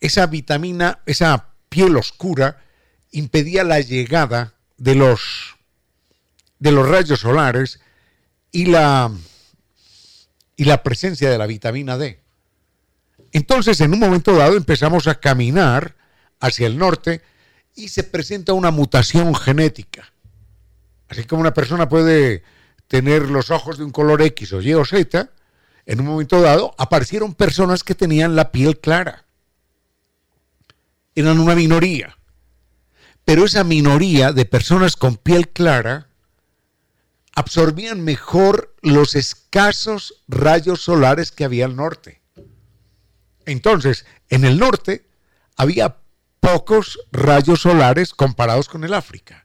[0.00, 2.62] esa vitamina, esa piel oscura,
[3.10, 5.56] impedía la llegada de los,
[6.58, 7.80] de los rayos solares
[8.50, 9.12] y la,
[10.56, 12.20] y la presencia de la vitamina D.
[13.32, 15.94] Entonces, en un momento dado, empezamos a caminar
[16.40, 17.22] hacia el norte
[17.74, 20.12] y se presenta una mutación genética.
[21.08, 22.42] Así como una persona puede
[22.92, 25.30] tener los ojos de un color X o Y o Z,
[25.86, 29.24] en un momento dado aparecieron personas que tenían la piel clara.
[31.14, 32.18] Eran una minoría.
[33.24, 36.08] Pero esa minoría de personas con piel clara
[37.34, 42.20] absorbían mejor los escasos rayos solares que había al norte.
[43.46, 45.08] Entonces, en el norte
[45.56, 45.96] había
[46.40, 49.41] pocos rayos solares comparados con el África.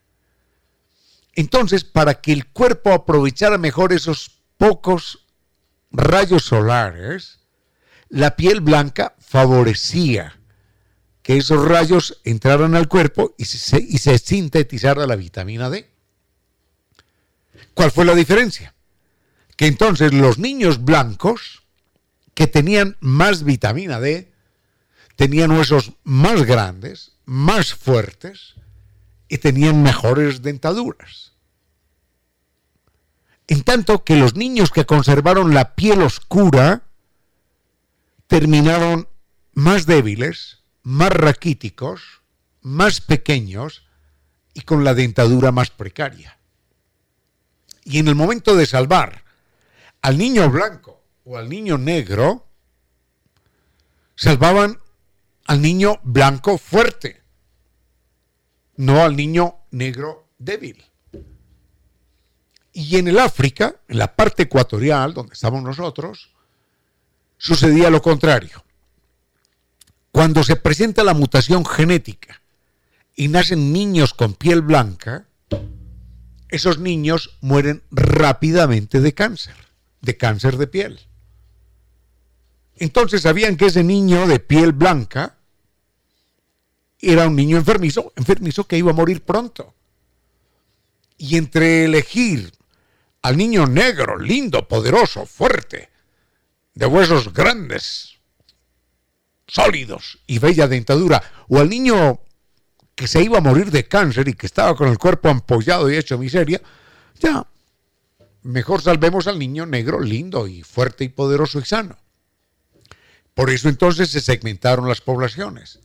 [1.37, 5.27] Entonces, para que el cuerpo aprovechara mejor esos pocos
[5.91, 7.41] rayos solares,
[8.09, 10.39] la piel blanca favorecía
[11.21, 15.87] que esos rayos entraran al cuerpo y se, sintetizara la vitamina D.
[17.75, 18.73] ¿Cuál fue la diferencia?
[19.55, 21.61] Que entonces los niños blancos
[22.33, 24.33] que tenían más vitamina D
[25.15, 28.55] tenían huesos más grandes, más fuertes
[29.27, 31.26] y tenían mejores dentaduras.
[33.47, 36.83] En tanto que los niños que conservaron la piel oscura
[38.27, 39.07] terminaron
[39.53, 42.21] más débiles, más raquíticos,
[42.61, 43.87] más pequeños
[44.53, 46.37] y con la dentadura más precaria.
[47.85, 49.23] Y en el momento de salvar
[50.01, 52.47] al niño blanco o al niño negro,
[54.15, 54.79] salvaban
[55.45, 57.23] al niño blanco fuerte,
[58.75, 60.83] no al niño negro débil.
[62.79, 66.29] Y en el África, en la parte ecuatorial, donde estamos nosotros,
[67.39, 68.63] sucedía lo contrario.
[70.11, 72.39] Cuando se presenta la mutación genética
[73.15, 75.25] y nacen niños con piel blanca,
[76.49, 79.55] esos niños mueren rápidamente de cáncer,
[80.01, 80.99] de cáncer de piel.
[82.75, 85.37] Entonces sabían que ese niño de piel blanca
[86.99, 89.73] era un niño enfermizo, enfermizo que iba a morir pronto.
[91.17, 92.55] Y entre elegir
[93.21, 95.89] al niño negro, lindo, poderoso, fuerte,
[96.73, 98.17] de huesos grandes,
[99.47, 102.19] sólidos y bella dentadura, o al niño
[102.95, 105.97] que se iba a morir de cáncer y que estaba con el cuerpo ampollado y
[105.97, 106.61] hecho miseria,
[107.19, 107.47] ya,
[108.43, 111.97] mejor salvemos al niño negro, lindo y fuerte y poderoso y sano.
[113.33, 115.79] Por eso entonces se segmentaron las poblaciones.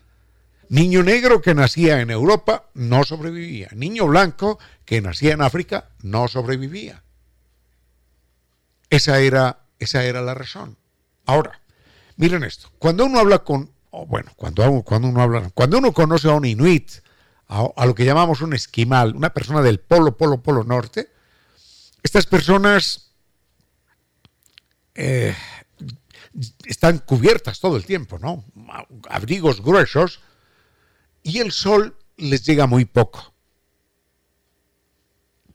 [0.70, 3.68] Niño negro que nacía en Europa no sobrevivía.
[3.74, 7.02] Niño blanco que nacía en África no sobrevivía.
[8.92, 10.76] Esa era, esa era la razón.
[11.24, 11.62] Ahora,
[12.16, 12.70] miren esto.
[12.78, 13.72] Cuando uno habla con,
[14.06, 16.90] bueno, cuando, cuando uno habla, cuando uno conoce a un inuit,
[17.48, 21.10] a, lo que llamamos un esquimal, una persona del polo, polo, polo norte,
[22.02, 23.12] estas personas
[24.94, 25.34] eh,
[26.66, 28.44] están cubiertas todo el tiempo, ¿no?
[29.08, 30.20] Abrigos gruesos
[31.22, 33.32] y el sol les llega muy poco.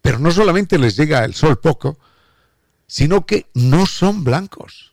[0.01, 1.99] Pero no solamente les llega el sol poco,
[2.88, 4.91] sino que no son blancos.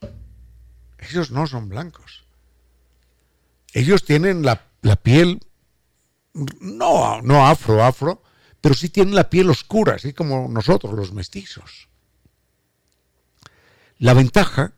[0.99, 2.25] Ellos no son blancos.
[3.73, 4.69] Ellos tienen la,
[5.01, 5.39] piel,
[6.33, 8.21] no, no afro, afro,
[8.61, 11.89] pero sí tienen la piel oscura, así como nosotros, los mestizos.
[13.97, 14.73] La ventaja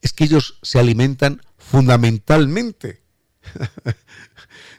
[0.00, 3.02] es que ellos se alimentan fundamentalmente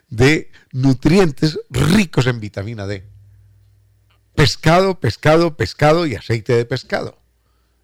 [0.08, 3.06] de nutrientes ricos en vitamina D.
[4.34, 7.18] Pescado, pescado, pescado y aceite de pescado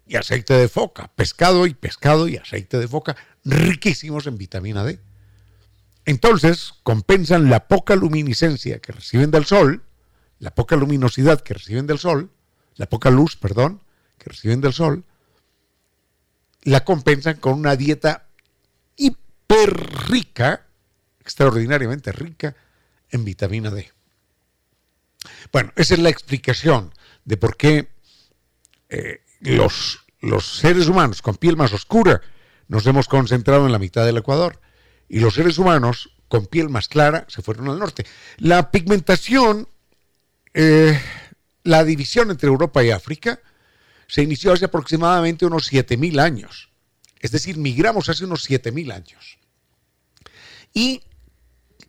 [0.07, 4.99] y aceite de foca, pescado y pescado y aceite de foca, riquísimos en vitamina D.
[6.05, 9.83] Entonces compensan la poca luminiscencia que reciben del sol,
[10.39, 12.29] la poca luminosidad que reciben del sol,
[12.75, 13.81] la poca luz, perdón,
[14.19, 15.03] que reciben del sol,
[16.61, 18.27] la compensan con una dieta
[18.95, 19.73] hiper
[20.09, 20.65] rica,
[21.19, 22.55] extraordinariamente rica
[23.09, 23.91] en vitamina D.
[25.51, 27.87] Bueno, esa es la explicación de por qué
[28.89, 29.99] eh, los,
[30.45, 32.21] seres humanos con piel más oscura
[32.67, 34.59] nos hemos concentrado en la mitad del Ecuador
[35.07, 38.05] y los seres humanos con piel más clara se fueron al norte.
[38.37, 39.67] La pigmentación,
[40.53, 40.99] eh,
[41.63, 43.39] la división entre Europa y África,
[44.07, 46.69] se inició hace aproximadamente unos 7.000 años.
[47.19, 49.37] Es decir, migramos hace unos 7.000 años.
[50.73, 51.01] Y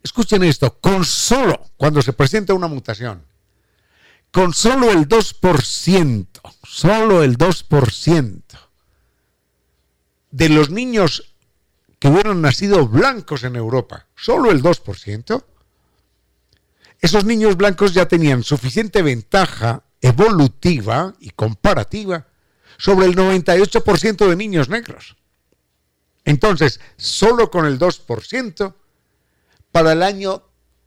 [0.02, 3.24] escuchen esto, con solo, cuando se presenta una mutación,
[4.30, 6.26] con solo el 2%,
[6.76, 8.42] solo el 2%
[10.30, 11.32] de los niños
[11.98, 15.42] que hubieran nacido blancos en Europa, solo el 2%,
[17.00, 22.26] esos niños blancos ya tenían suficiente ventaja evolutiva y comparativa
[22.76, 25.16] sobre el 98% de niños negros.
[26.26, 28.74] Entonces, solo con el 2%,
[29.72, 30.42] para el año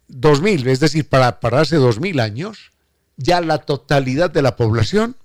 [0.08, 2.74] 2000, es decir, para, para hace 2000 años,
[3.18, 5.16] ya la totalidad de la población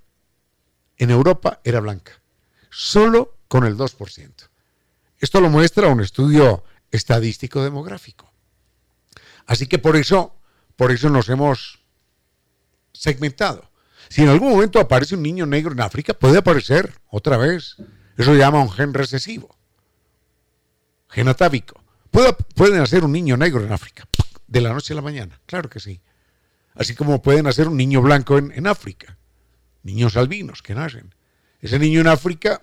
[0.98, 2.20] en Europa era blanca.
[2.70, 4.48] Solo con el 2%.
[5.18, 8.32] Esto lo muestra un estudio estadístico demográfico.
[9.46, 10.34] Así que por eso,
[10.76, 11.80] por eso nos hemos
[12.92, 13.70] segmentado.
[14.08, 17.76] Si en algún momento aparece un niño negro en África, puede aparecer otra vez.
[18.16, 19.56] Eso se llama un gen recesivo,
[21.08, 21.82] gen atávico.
[22.10, 24.06] Puede, puede nacer un niño negro en África,
[24.46, 26.00] de la noche a la mañana, claro que sí.
[26.74, 29.16] Así como puede nacer un niño blanco en África,
[29.84, 31.14] niños albinos que nacen.
[31.60, 32.62] Ese niño en África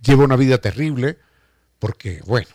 [0.00, 1.18] lleva una vida terrible
[1.78, 2.48] porque, bueno,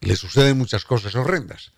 [0.00, 1.72] le suceden muchas cosas horrendas.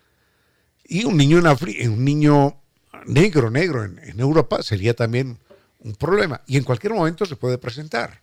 [0.83, 2.61] Y un niño, en un niño
[3.05, 5.39] negro, negro en, en Europa sería también
[5.79, 6.41] un problema.
[6.47, 8.21] Y en cualquier momento se puede presentar.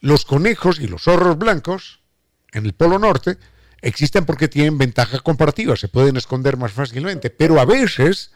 [0.00, 2.00] Los conejos y los zorros blancos
[2.52, 3.38] en el Polo Norte
[3.80, 8.30] existen porque tienen ventaja comparativa, se pueden esconder más fácilmente, pero a veces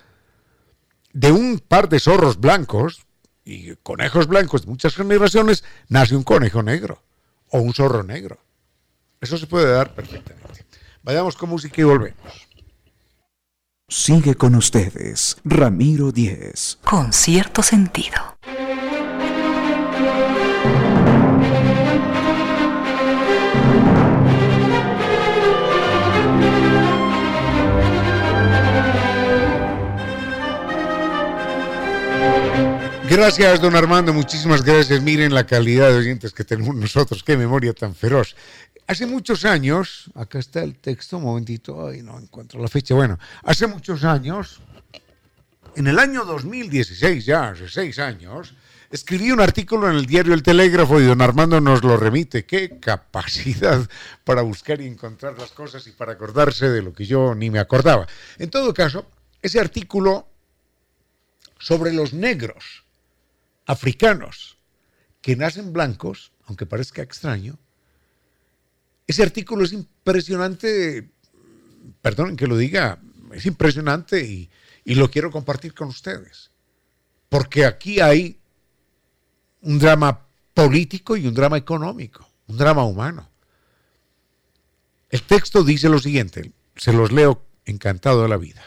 [1.16, 3.06] de un par de zorros blancos
[3.42, 7.02] y conejos blancos de muchas generaciones, nace un conejo negro
[7.48, 8.38] o un zorro negro.
[9.22, 10.66] Eso se puede dar perfectamente.
[11.02, 12.48] Vayamos con música y volvemos.
[13.88, 16.78] Sigue con ustedes, Ramiro Díez.
[16.84, 18.35] Con cierto sentido.
[33.16, 35.00] Gracias, don Armando, muchísimas gracias.
[35.00, 38.36] Miren la calidad de oyentes que tenemos nosotros, qué memoria tan feroz.
[38.86, 42.94] Hace muchos años, acá está el texto, un momentito, ay, no encuentro la fecha.
[42.94, 44.60] Bueno, hace muchos años,
[45.76, 48.52] en el año 2016, ya hace seis años,
[48.90, 52.44] escribí un artículo en el diario El Telégrafo y don Armando nos lo remite.
[52.44, 53.88] Qué capacidad
[54.24, 57.60] para buscar y encontrar las cosas y para acordarse de lo que yo ni me
[57.60, 58.06] acordaba.
[58.36, 59.06] En todo caso,
[59.40, 60.28] ese artículo
[61.58, 62.84] sobre los negros
[63.66, 64.56] africanos
[65.20, 67.58] que nacen blancos, aunque parezca extraño,
[69.06, 71.10] ese artículo es impresionante,
[72.00, 72.98] perdonen que lo diga,
[73.32, 74.50] es impresionante y,
[74.84, 76.50] y lo quiero compartir con ustedes,
[77.28, 78.38] porque aquí hay
[79.62, 83.28] un drama político y un drama económico, un drama humano.
[85.10, 88.62] El texto dice lo siguiente, se los leo encantado de la vida.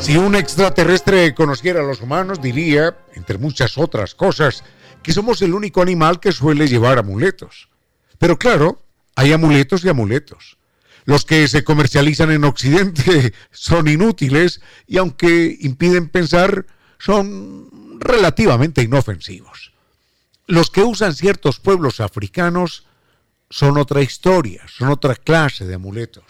[0.00, 4.62] Si un extraterrestre conociera a los humanos, diría, entre muchas otras cosas,
[5.02, 7.68] que somos el único animal que suele llevar amuletos.
[8.18, 8.82] Pero claro,
[9.14, 10.58] hay amuletos y amuletos.
[11.04, 16.66] Los que se comercializan en Occidente son inútiles y aunque impiden pensar,
[16.98, 19.72] son relativamente inofensivos.
[20.46, 22.86] Los que usan ciertos pueblos africanos
[23.50, 26.24] son otra historia, son otra clase de amuletos.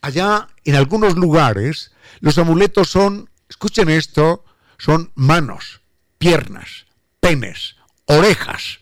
[0.00, 4.44] Allá, en algunos lugares, los amuletos son, escuchen esto,
[4.78, 5.80] son manos,
[6.18, 6.86] piernas,
[7.20, 7.76] penes,
[8.06, 8.80] orejas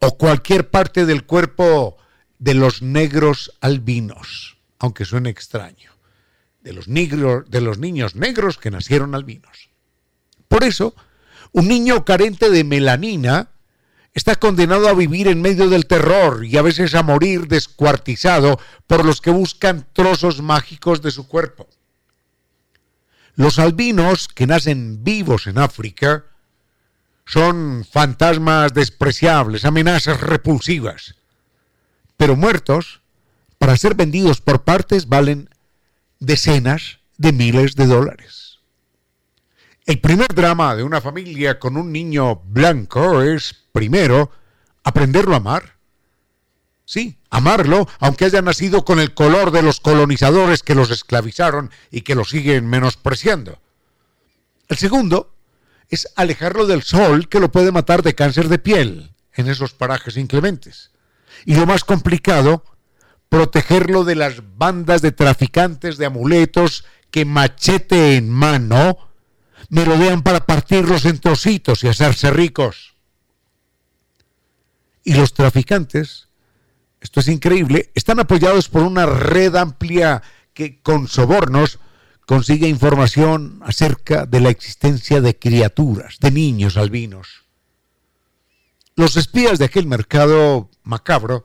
[0.00, 1.96] o cualquier parte del cuerpo
[2.38, 5.92] de los negros albinos, aunque suene extraño,
[6.60, 9.70] de los, negros, de los niños negros que nacieron albinos.
[10.48, 10.94] Por eso,
[11.52, 13.50] un niño carente de melanina
[14.12, 19.04] está condenado a vivir en medio del terror y a veces a morir descuartizado por
[19.04, 21.68] los que buscan trozos mágicos de su cuerpo.
[23.36, 26.24] Los albinos que nacen vivos en África
[27.26, 31.16] son fantasmas despreciables, amenazas repulsivas.
[32.16, 33.00] Pero muertos,
[33.58, 35.48] para ser vendidos por partes, valen
[36.20, 38.60] decenas de miles de dólares.
[39.86, 44.30] El primer drama de una familia con un niño blanco es, primero,
[44.82, 45.74] aprenderlo a amar.
[46.84, 52.02] Sí, amarlo, aunque haya nacido con el color de los colonizadores que los esclavizaron y
[52.02, 53.58] que lo siguen menospreciando.
[54.68, 55.34] El segundo
[55.88, 60.16] es alejarlo del sol que lo puede matar de cáncer de piel en esos parajes
[60.16, 60.92] inclementes.
[61.44, 62.64] Y lo más complicado,
[63.28, 68.96] protegerlo de las bandas de traficantes de amuletos que machete en mano
[69.70, 72.94] merodean para partirlos en trocitos y hacerse ricos.
[75.02, 76.28] Y los traficantes
[77.04, 80.22] esto es increíble, están apoyados por una red amplia
[80.54, 81.78] que con sobornos
[82.24, 87.44] consigue información acerca de la existencia de criaturas, de niños albinos.
[88.96, 91.44] Los espías de aquel mercado macabro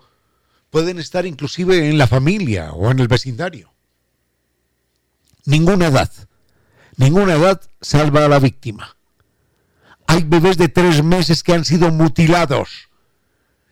[0.69, 3.73] pueden estar inclusive en la familia o en el vecindario.
[5.43, 6.09] Ninguna edad,
[6.95, 8.95] ninguna edad salva a la víctima.
[10.07, 12.88] Hay bebés de tres meses que han sido mutilados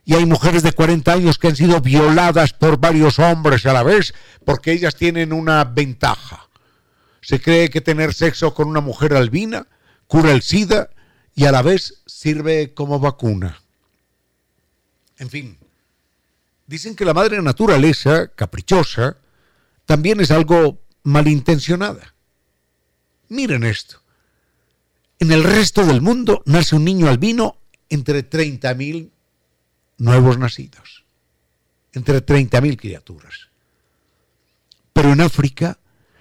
[0.08, 3.84] y hay mujeres de 40 años que han sido violadas por varios hombres a la
[3.84, 4.14] vez
[4.46, 6.48] porque ellas tienen una ventaja.
[7.22, 9.68] Se cree que tener sexo con una mujer albina
[10.08, 10.92] cura el SIDA
[11.36, 13.62] y a la vez sirve como vacuna.
[15.18, 15.58] En fin,
[16.68, 19.18] dicen que la madre naturaleza, caprichosa,
[19.86, 22.16] también es algo malintencionada.
[23.28, 24.02] Miren esto.
[25.20, 27.58] En el resto del mundo nace un niño albino
[27.90, 29.12] entre 30.000
[29.98, 31.04] nuevos nacidos,
[31.94, 33.50] entre 30.000 criaturas.
[34.94, 35.80] Pero en África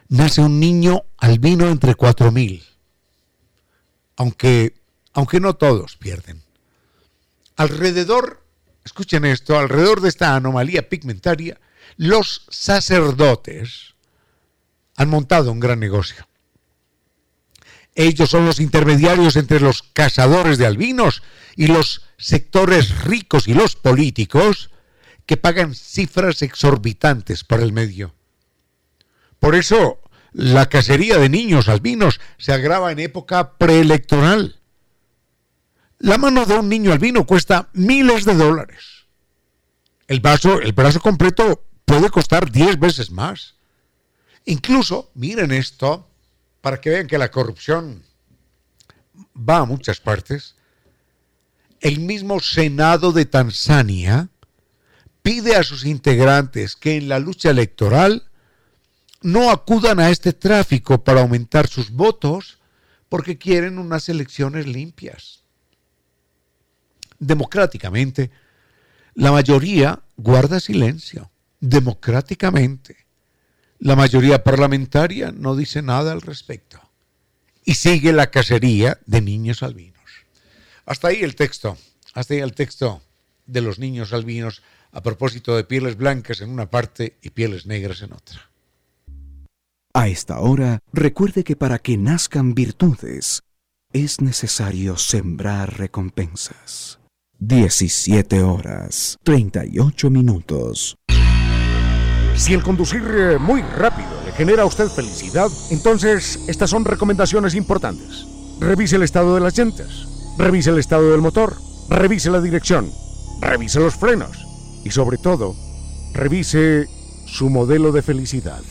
[0.09, 2.63] nace un niño albino entre 4.000,
[4.17, 4.75] aunque,
[5.13, 6.43] aunque no todos pierden.
[7.57, 8.43] Alrededor,
[8.85, 11.59] escuchen esto, alrededor de esta anomalía pigmentaria,
[11.97, 13.95] los sacerdotes
[14.97, 16.27] han montado un gran negocio.
[17.95, 21.23] Ellos son los intermediarios entre los cazadores de albinos
[21.57, 24.71] y los sectores ricos y los políticos
[25.27, 28.15] que pagan cifras exorbitantes por el medio.
[29.39, 30.01] Por eso
[30.33, 34.61] la cacería de niños albinos se agrava en época preelectoral.
[35.99, 39.07] La mano de un niño albino cuesta miles de dólares.
[40.09, 43.55] El brazo, el brazo completo puede costar 10 veces más.
[44.45, 46.09] Incluso, miren esto,
[46.61, 48.03] para que vean que la corrupción
[49.37, 50.56] va a muchas partes,
[51.81, 54.29] el mismo Senado de Tanzania
[55.23, 58.25] pide a sus integrantes que en la lucha electoral
[59.23, 62.59] no acudan a este tráfico para aumentar sus votos
[63.09, 65.43] porque quieren unas elecciones limpias.
[67.19, 68.31] Democráticamente,
[69.15, 71.31] la mayoría guarda silencio.
[71.61, 73.07] Democráticamente
[73.79, 76.81] la mayoría parlamentaria no dice nada al respecto
[77.65, 79.96] y sigue la cacería de niños albinos.
[80.87, 81.77] Hasta ahí el texto,
[82.15, 83.03] hasta ahí el texto
[83.45, 88.03] de los niños albinos a propósito de pieles blancas en una parte y pieles negras
[88.03, 88.51] en otra.
[89.93, 93.43] A esta hora, recuerde que para que nazcan virtudes,
[93.93, 97.01] es necesario sembrar recompensas.
[97.39, 100.97] 17 horas, 38 minutos.
[102.37, 107.55] Si el conducir eh, muy rápido le genera a usted felicidad, entonces estas son recomendaciones
[107.55, 108.27] importantes.
[108.61, 111.57] Revise el estado de las llantas, revise el estado del motor,
[111.89, 112.91] revise la dirección,
[113.41, 114.47] revise los frenos
[114.85, 115.55] y sobre todo,
[116.13, 116.87] revise
[117.27, 118.63] su modelo de felicidad.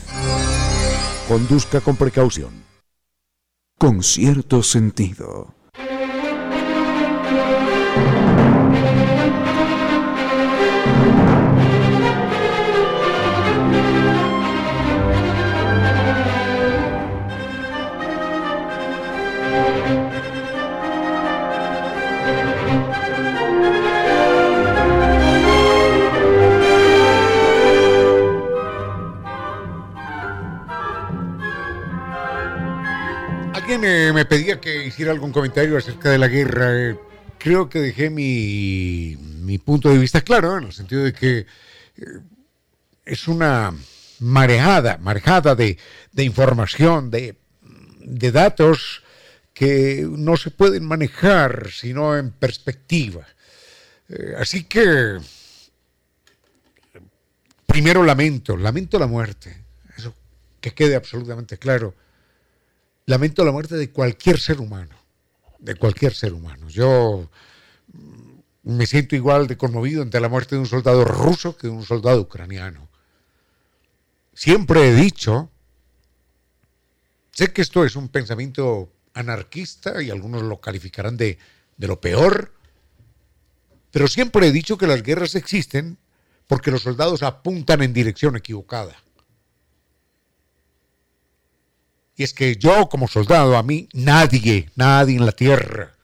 [1.28, 2.64] Conduzca con precaución.
[3.78, 5.54] Con cierto sentido.
[33.78, 36.98] Me pedía que hiciera algún comentario acerca de la guerra.
[37.38, 39.18] Creo que dejé mi,
[39.64, 41.46] punto de vista claro, en el sentido de que eh,
[43.06, 43.74] es una
[44.20, 45.78] marejada, marejada de,
[46.18, 47.36] información, de,
[48.32, 49.04] datos
[49.54, 53.26] que no se pueden manejar sino en perspectiva.
[54.10, 55.18] Eh, así que,
[57.66, 59.64] primero lamento, lamento la muerte,
[59.98, 60.14] eso
[60.62, 61.94] que quede absolutamente claro
[63.06, 64.96] lamento la muerte de cualquier ser humano,
[65.60, 66.70] de cualquier ser humano.
[66.70, 67.30] Yo
[68.64, 71.86] me siento igual de conmovido ante la muerte de un soldado ruso que de un
[71.86, 72.90] soldado ucraniano.
[74.34, 75.50] Siempre he dicho,
[77.32, 81.38] sé que esto es un pensamiento anarquista y algunos lo calificarán de,
[81.78, 82.52] de lo peor,
[83.92, 85.98] pero siempre he dicho que las guerras existen
[86.48, 89.05] porque los soldados apuntan en dirección equivocada.
[92.16, 95.96] Y es que yo como soldado, a mí nadie, nadie en la tierra,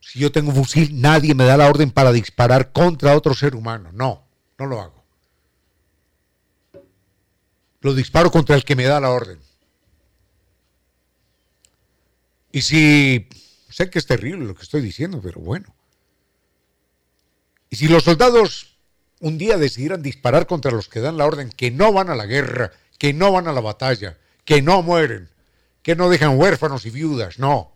[0.00, 3.54] si yo tengo un fusil, nadie me da la orden para disparar contra otro ser
[3.54, 3.90] humano.
[3.92, 4.24] No,
[4.58, 5.04] no lo hago.
[7.82, 9.38] Lo disparo contra el que me da la orden.
[12.52, 13.28] Y si,
[13.68, 15.74] sé que es terrible lo que estoy diciendo, pero bueno.
[17.68, 18.78] Y si los soldados
[19.20, 22.24] un día decidieran disparar contra los que dan la orden, que no van a la
[22.24, 24.16] guerra, que no van a la batalla,
[24.48, 25.28] que no mueren,
[25.82, 27.70] que no dejan huérfanos y viudas, no.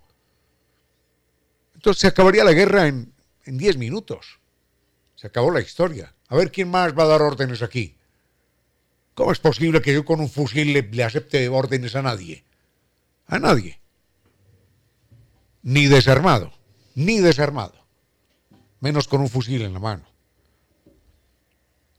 [1.75, 3.13] Entonces se acabaría la guerra en
[3.45, 4.41] 10 minutos.
[5.15, 6.15] Se acabó la historia.
[6.29, 7.99] A ver quién más va a dar órdenes aquí.
[9.13, 12.43] ¿Cómo es posible que yo con un fusil le, le acepte órdenes a nadie?
[13.27, 13.79] A nadie.
[15.61, 16.55] Ni desarmado,
[16.95, 17.85] ni desarmado.
[18.81, 20.07] Menos con un fusil en la mano.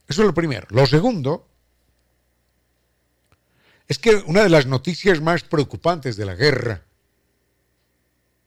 [0.08, 0.66] Eso es lo primero.
[0.70, 1.46] Lo segundo
[3.86, 6.84] es que una de las noticias más preocupantes de la guerra,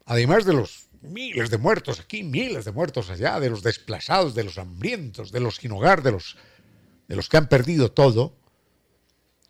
[0.05, 4.43] además de los miles de muertos aquí, miles de muertos allá, de los desplazados, de
[4.43, 6.37] los hambrientos, de los sin hogar, de los,
[7.07, 8.35] de los que han perdido todo,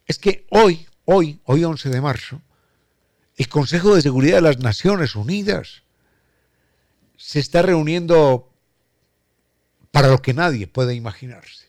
[0.06, 2.42] es que hoy, hoy, hoy 11 de marzo,
[3.38, 5.84] el Consejo de Seguridad de las Naciones Unidas
[7.16, 8.52] se está reuniendo
[9.92, 11.67] para lo que nadie puede imaginarse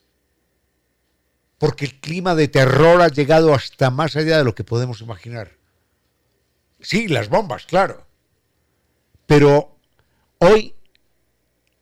[1.59, 5.57] porque el clima de terror ha llegado hasta más allá de lo que podemos imaginar.
[6.81, 8.07] Sí, las bombas, claro.
[9.27, 9.77] Pero
[10.39, 10.75] hoy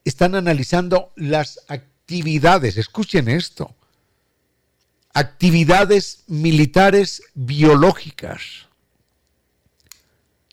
[0.04, 3.74] están analizando las actividades, escuchen esto,
[5.12, 8.66] actividades militares biológicas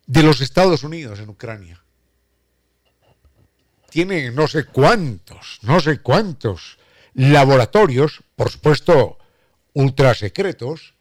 [0.06, 1.84] de los Estados Unidos en Ucrania.
[3.90, 6.78] Tienen no sé cuántos, no sé cuántos
[7.14, 9.18] laboratorios, por supuesto,
[9.74, 10.96] ultra secretos,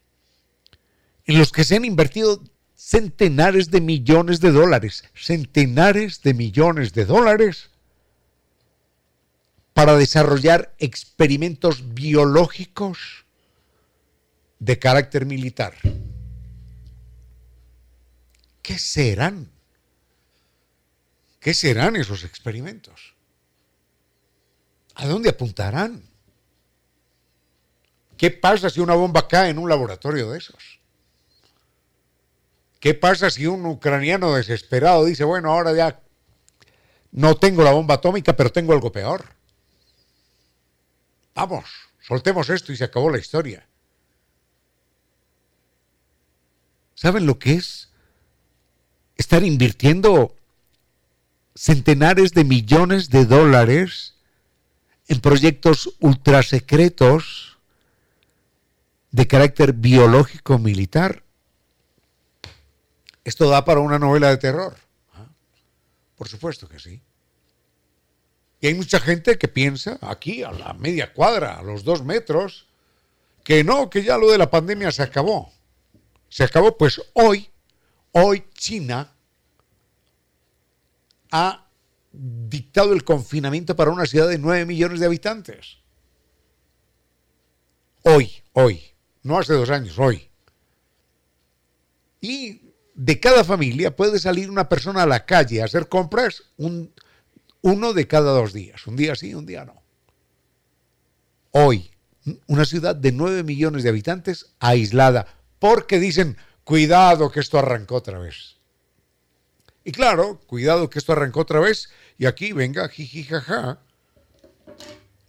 [1.24, 2.42] en los que se han invertido
[2.74, 7.70] centenares de millones de dólares, centenares de millones de dólares
[9.72, 13.24] para desarrollar experimentos biológicos
[14.58, 15.74] de carácter militar.
[18.62, 19.50] ¿Qué serán?
[21.40, 23.14] ¿Qué serán esos experimentos?
[24.94, 26.11] ¿A dónde apuntarán?
[28.22, 30.78] ¿Qué pasa si una bomba cae en un laboratorio de esos?
[32.78, 36.00] ¿Qué pasa si un ucraniano desesperado dice, bueno, ahora ya
[37.10, 39.24] no tengo la bomba atómica, pero tengo algo peor?
[41.34, 41.64] Vamos,
[42.00, 43.66] soltemos esto y se acabó la historia.
[46.94, 47.90] ¿Saben lo que es?
[49.16, 50.36] Estar invirtiendo
[51.56, 54.14] centenares de millones de dólares
[55.08, 57.51] en proyectos ultrasecretos
[59.12, 61.22] de carácter biológico militar.
[63.24, 64.74] Esto da para una novela de terror.
[66.16, 67.02] Por supuesto que sí.
[68.60, 72.66] Y hay mucha gente que piensa, aquí a la media cuadra, a los dos metros,
[73.44, 75.52] que no, que ya lo de la pandemia se acabó.
[76.28, 77.50] Se acabó, pues hoy,
[78.12, 79.12] hoy China
[81.32, 81.66] ha
[82.12, 85.78] dictado el confinamiento para una ciudad de 9 millones de habitantes.
[88.04, 88.91] Hoy, hoy,
[89.22, 90.28] no hace dos años, hoy.
[92.20, 92.60] Y
[92.94, 96.92] de cada familia puede salir una persona a la calle a hacer compras un,
[97.62, 99.82] uno de cada dos días, un día sí, un día no.
[101.52, 101.90] Hoy,
[102.46, 105.26] una ciudad de 9 millones de habitantes aislada,
[105.58, 108.56] porque dicen, cuidado que esto arrancó otra vez.
[109.84, 113.80] Y claro, cuidado que esto arrancó otra vez y aquí venga, jiji, jaja.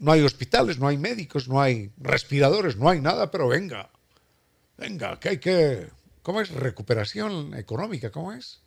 [0.04, 3.90] No hay hospitales, no hay médicos, no hay respiradores, no hay nada, pero venga.
[4.78, 5.90] Venga, que hay que...
[6.22, 6.52] ¿Cómo es?
[6.52, 8.62] Recuperación económica, ¿cómo es?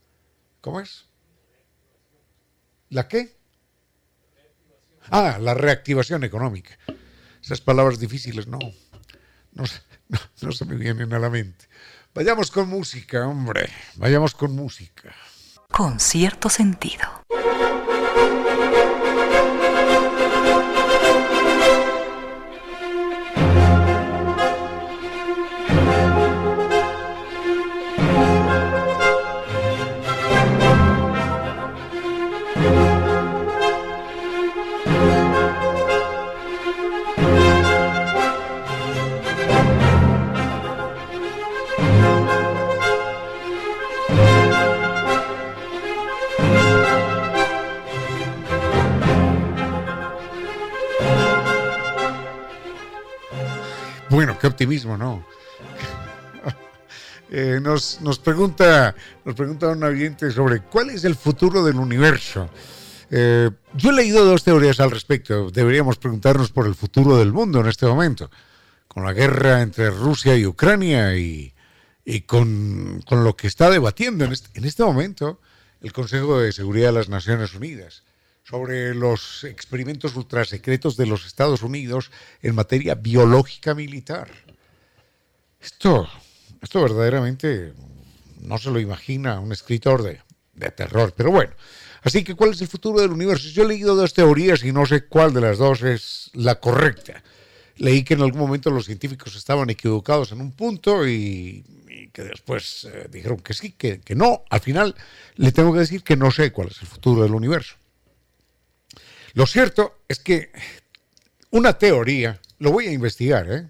[0.60, 1.04] ¿Cómo es?
[2.88, 3.36] ¿La qué?
[5.10, 6.78] Ah, la reactivación económica.
[7.42, 8.58] Esas palabras difíciles no,
[9.52, 9.64] no,
[10.40, 11.66] no se me vienen a la mente.
[12.14, 13.68] Vayamos con música, hombre.
[13.96, 15.14] Vayamos con música
[15.70, 17.04] con cierto sentido.
[54.26, 55.24] Bueno, qué optimismo, ¿no?
[57.28, 58.94] Eh, nos, nos, pregunta,
[59.24, 62.48] nos pregunta un oyente sobre cuál es el futuro del universo.
[63.10, 65.50] Eh, yo he leído dos teorías al respecto.
[65.50, 68.30] Deberíamos preguntarnos por el futuro del mundo en este momento,
[68.86, 71.52] con la guerra entre Rusia y Ucrania y,
[72.04, 75.40] y con, con, lo que está debatiendo en este, en este momento
[75.82, 78.04] el Consejo de Seguridad de las Naciones Unidas
[78.48, 82.12] sobre los experimentos ultrasecretos de los Estados Unidos
[82.42, 84.28] en materia biológica militar.
[85.60, 86.08] Esto,
[86.62, 87.72] esto verdaderamente
[88.42, 90.20] no se lo imagina un escritor de,
[90.54, 91.52] de terror, pero bueno.
[92.02, 93.48] Así que, ¿cuál es el futuro del universo?
[93.48, 97.24] Yo he leído dos teorías y no sé cuál de las dos es la correcta.
[97.78, 102.22] Leí que en algún momento los científicos estaban equivocados en un punto y, y que
[102.22, 104.44] después eh, dijeron que sí, que, que no.
[104.50, 104.94] Al final
[105.34, 107.74] le tengo que decir que no sé cuál es el futuro del universo.
[109.36, 110.50] Lo cierto es que
[111.50, 113.68] una teoría, lo voy a investigar, ¿eh?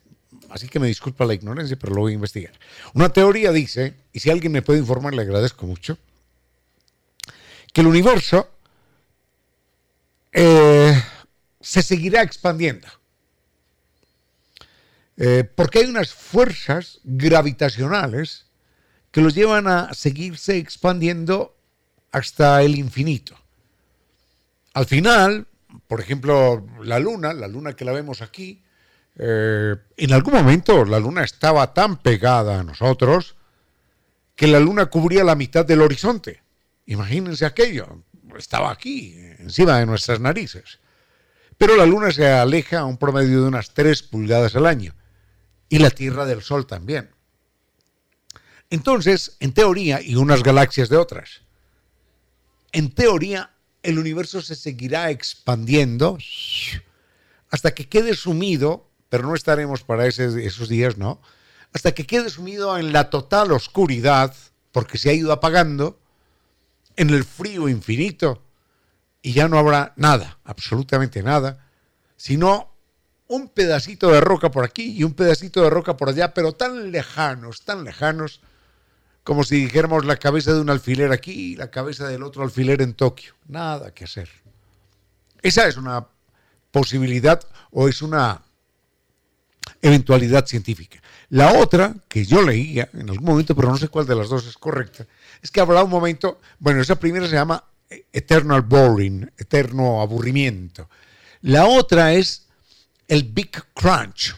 [0.48, 2.52] así que me disculpa la ignorancia, pero lo voy a investigar.
[2.94, 5.98] Una teoría dice, y si alguien me puede informar, le agradezco mucho,
[7.72, 8.48] que el universo
[10.30, 11.02] eh,
[11.60, 12.86] se seguirá expandiendo.
[15.16, 18.46] Eh, porque hay unas fuerzas gravitacionales
[19.10, 21.56] que los llevan a seguirse expandiendo
[22.12, 23.36] hasta el infinito.
[24.72, 25.48] Al final,
[25.86, 28.62] por ejemplo, la luna, la luna que la vemos aquí,
[29.18, 33.36] eh, en algún momento la luna estaba tan pegada a nosotros
[34.34, 36.42] que la luna cubría la mitad del horizonte.
[36.84, 38.02] Imagínense aquello,
[38.36, 40.78] estaba aquí, encima de nuestras narices.
[41.56, 44.94] Pero la luna se aleja a un promedio de unas 3 pulgadas al año
[45.68, 47.10] y la Tierra del Sol también.
[48.68, 51.42] Entonces, en teoría, y unas galaxias de otras,
[52.72, 53.55] en teoría
[53.86, 56.18] el universo se seguirá expandiendo
[57.50, 61.22] hasta que quede sumido, pero no estaremos para esos días, ¿no?
[61.72, 64.34] Hasta que quede sumido en la total oscuridad,
[64.72, 66.00] porque se ha ido apagando,
[66.96, 68.42] en el frío infinito,
[69.22, 71.68] y ya no habrá nada, absolutamente nada,
[72.16, 72.74] sino
[73.28, 76.90] un pedacito de roca por aquí y un pedacito de roca por allá, pero tan
[76.90, 78.40] lejanos, tan lejanos,
[79.26, 82.80] como si dijéramos la cabeza de un alfiler aquí y la cabeza del otro alfiler
[82.80, 83.34] en Tokio.
[83.48, 84.30] Nada que hacer.
[85.42, 86.06] Esa es una
[86.70, 87.42] posibilidad
[87.72, 88.40] o es una
[89.82, 91.02] eventualidad científica.
[91.30, 94.46] La otra, que yo leía en algún momento, pero no sé cuál de las dos
[94.46, 95.08] es correcta,
[95.42, 97.64] es que habrá un momento, bueno, esa primera se llama
[98.12, 100.88] eternal boring, eterno aburrimiento.
[101.42, 102.46] La otra es
[103.08, 104.36] el Big Crunch.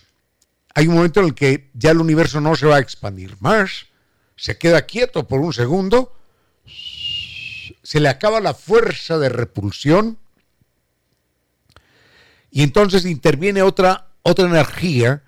[0.75, 3.88] Hay un momento en el que ya el universo no se va a expandir más,
[4.39, 6.15] se queda quieto por un segundo,
[7.83, 10.19] se le acaba la fuerza de repulsión.
[12.51, 15.25] Y entonces interviene otra, otra energía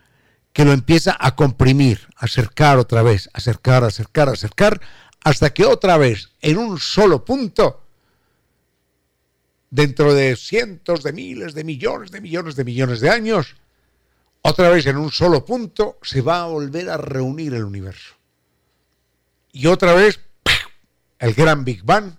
[0.53, 4.81] que lo empieza a comprimir, acercar otra vez, acercar, acercar, acercar,
[5.23, 7.83] hasta que otra vez, en un solo punto,
[9.71, 13.57] dentro de cientos de miles de millones de millones de millones de años,
[14.43, 18.20] otra vez en un solo punto se va a volver a reunir el universo
[19.53, 20.21] y otra vez
[21.19, 22.15] el gran Big Bang.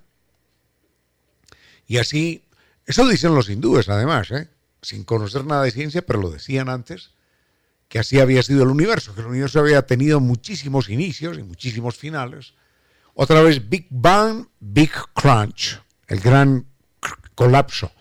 [1.88, 2.44] Y así,
[2.86, 4.50] eso dicen los hindúes además, ¿eh?
[4.82, 7.12] sin conocer nada de ciencia, pero lo decían antes,
[7.88, 11.98] que así había sido el universo, que el universo había tenido muchísimos inicios y muchísimos
[11.98, 12.54] finales.
[13.14, 16.66] Otra vez Big Bang, Big Crunch, el gran
[17.36, 17.92] colapso.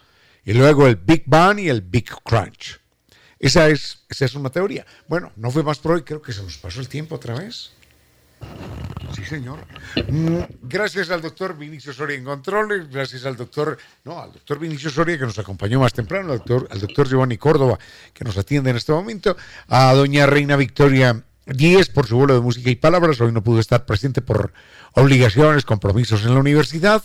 [0.45, 2.81] Y luego el Big Bang y el Big Crunch.
[3.39, 4.87] Esa es, esa es una teoría.
[5.09, 7.73] Bueno, no fue más por hoy, creo que se nos pasó el tiempo otra vez.
[9.15, 9.59] Sí, señor.
[10.09, 14.89] Mm, gracias al doctor Vinicio Soria en controles, gracias al doctor, no, al doctor Vinicio
[14.89, 17.79] Soria que nos acompañó más temprano, al doctor, al doctor Giovanni Córdoba
[18.15, 19.37] que nos atiende en este momento,
[19.69, 23.59] a doña Reina Victoria Díez por su vuelo de música y palabras, hoy no pudo
[23.59, 24.53] estar presente por
[24.93, 27.03] obligaciones, compromisos en la universidad.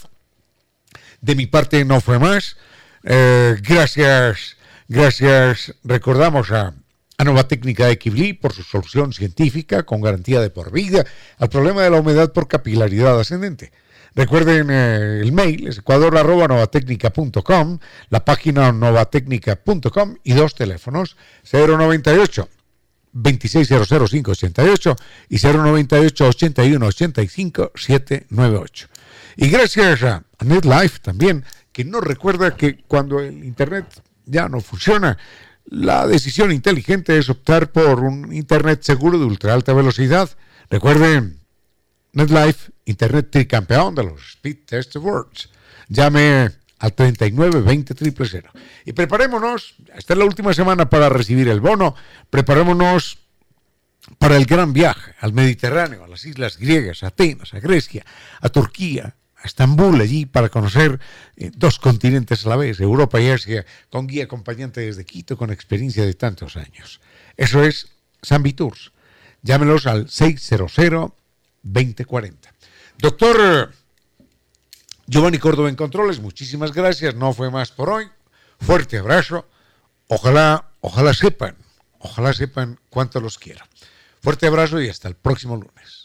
[1.22, 2.58] De mi parte no fue más.
[3.04, 4.58] Eh, gracias,
[4.88, 5.74] gracias.
[5.84, 6.76] Recordamos a
[7.18, 11.06] a Nueva Técnica de Kibli por su solución científica con garantía de por vida
[11.38, 13.72] al problema de la humedad por capilaridad ascendente.
[14.16, 17.80] Recuerden eh, el mail es ecuador.novatecnica.com,
[18.10, 21.18] la página novatecnica.com y dos teléfonos
[21.52, 22.48] 098
[23.16, 24.96] 2600588
[25.30, 28.88] y 098 81 85 798.
[29.38, 33.86] Y gracias a NetLife también, que nos recuerda que cuando el Internet
[34.26, 35.18] ya no funciona,
[35.66, 40.30] la decisión inteligente es optar por un Internet seguro de ultra alta velocidad.
[40.70, 41.40] Recuerden,
[42.14, 45.50] NetLife, Internet tricampeón de los Speed Test Awards.
[45.88, 48.50] Llame al 39 20 000.
[48.86, 51.96] Y preparémonos, esta es la última semana para recibir el bono,
[52.30, 53.20] preparémonos
[54.20, 58.06] para el gran viaje al Mediterráneo, a las islas griegas, a Atenas, a Grecia,
[58.40, 59.16] a Turquía,
[59.46, 61.00] Estambul, allí para conocer
[61.38, 65.52] eh, dos continentes a la vez, Europa y Asia, con guía acompañante desde Quito, con
[65.52, 67.00] experiencia de tantos años.
[67.38, 67.88] Eso es
[68.22, 68.92] San Tours.
[69.42, 71.12] Llámenos al 600-2040.
[72.98, 73.72] Doctor
[75.08, 77.14] Giovanni Córdoba en Controles, muchísimas gracias.
[77.16, 78.10] No fue más por hoy.
[78.60, 79.48] Fuerte abrazo.
[80.08, 81.56] Ojalá, ojalá sepan,
[82.00, 83.64] ojalá sepan cuánto los quiero.
[84.22, 86.05] Fuerte abrazo y hasta el próximo lunes.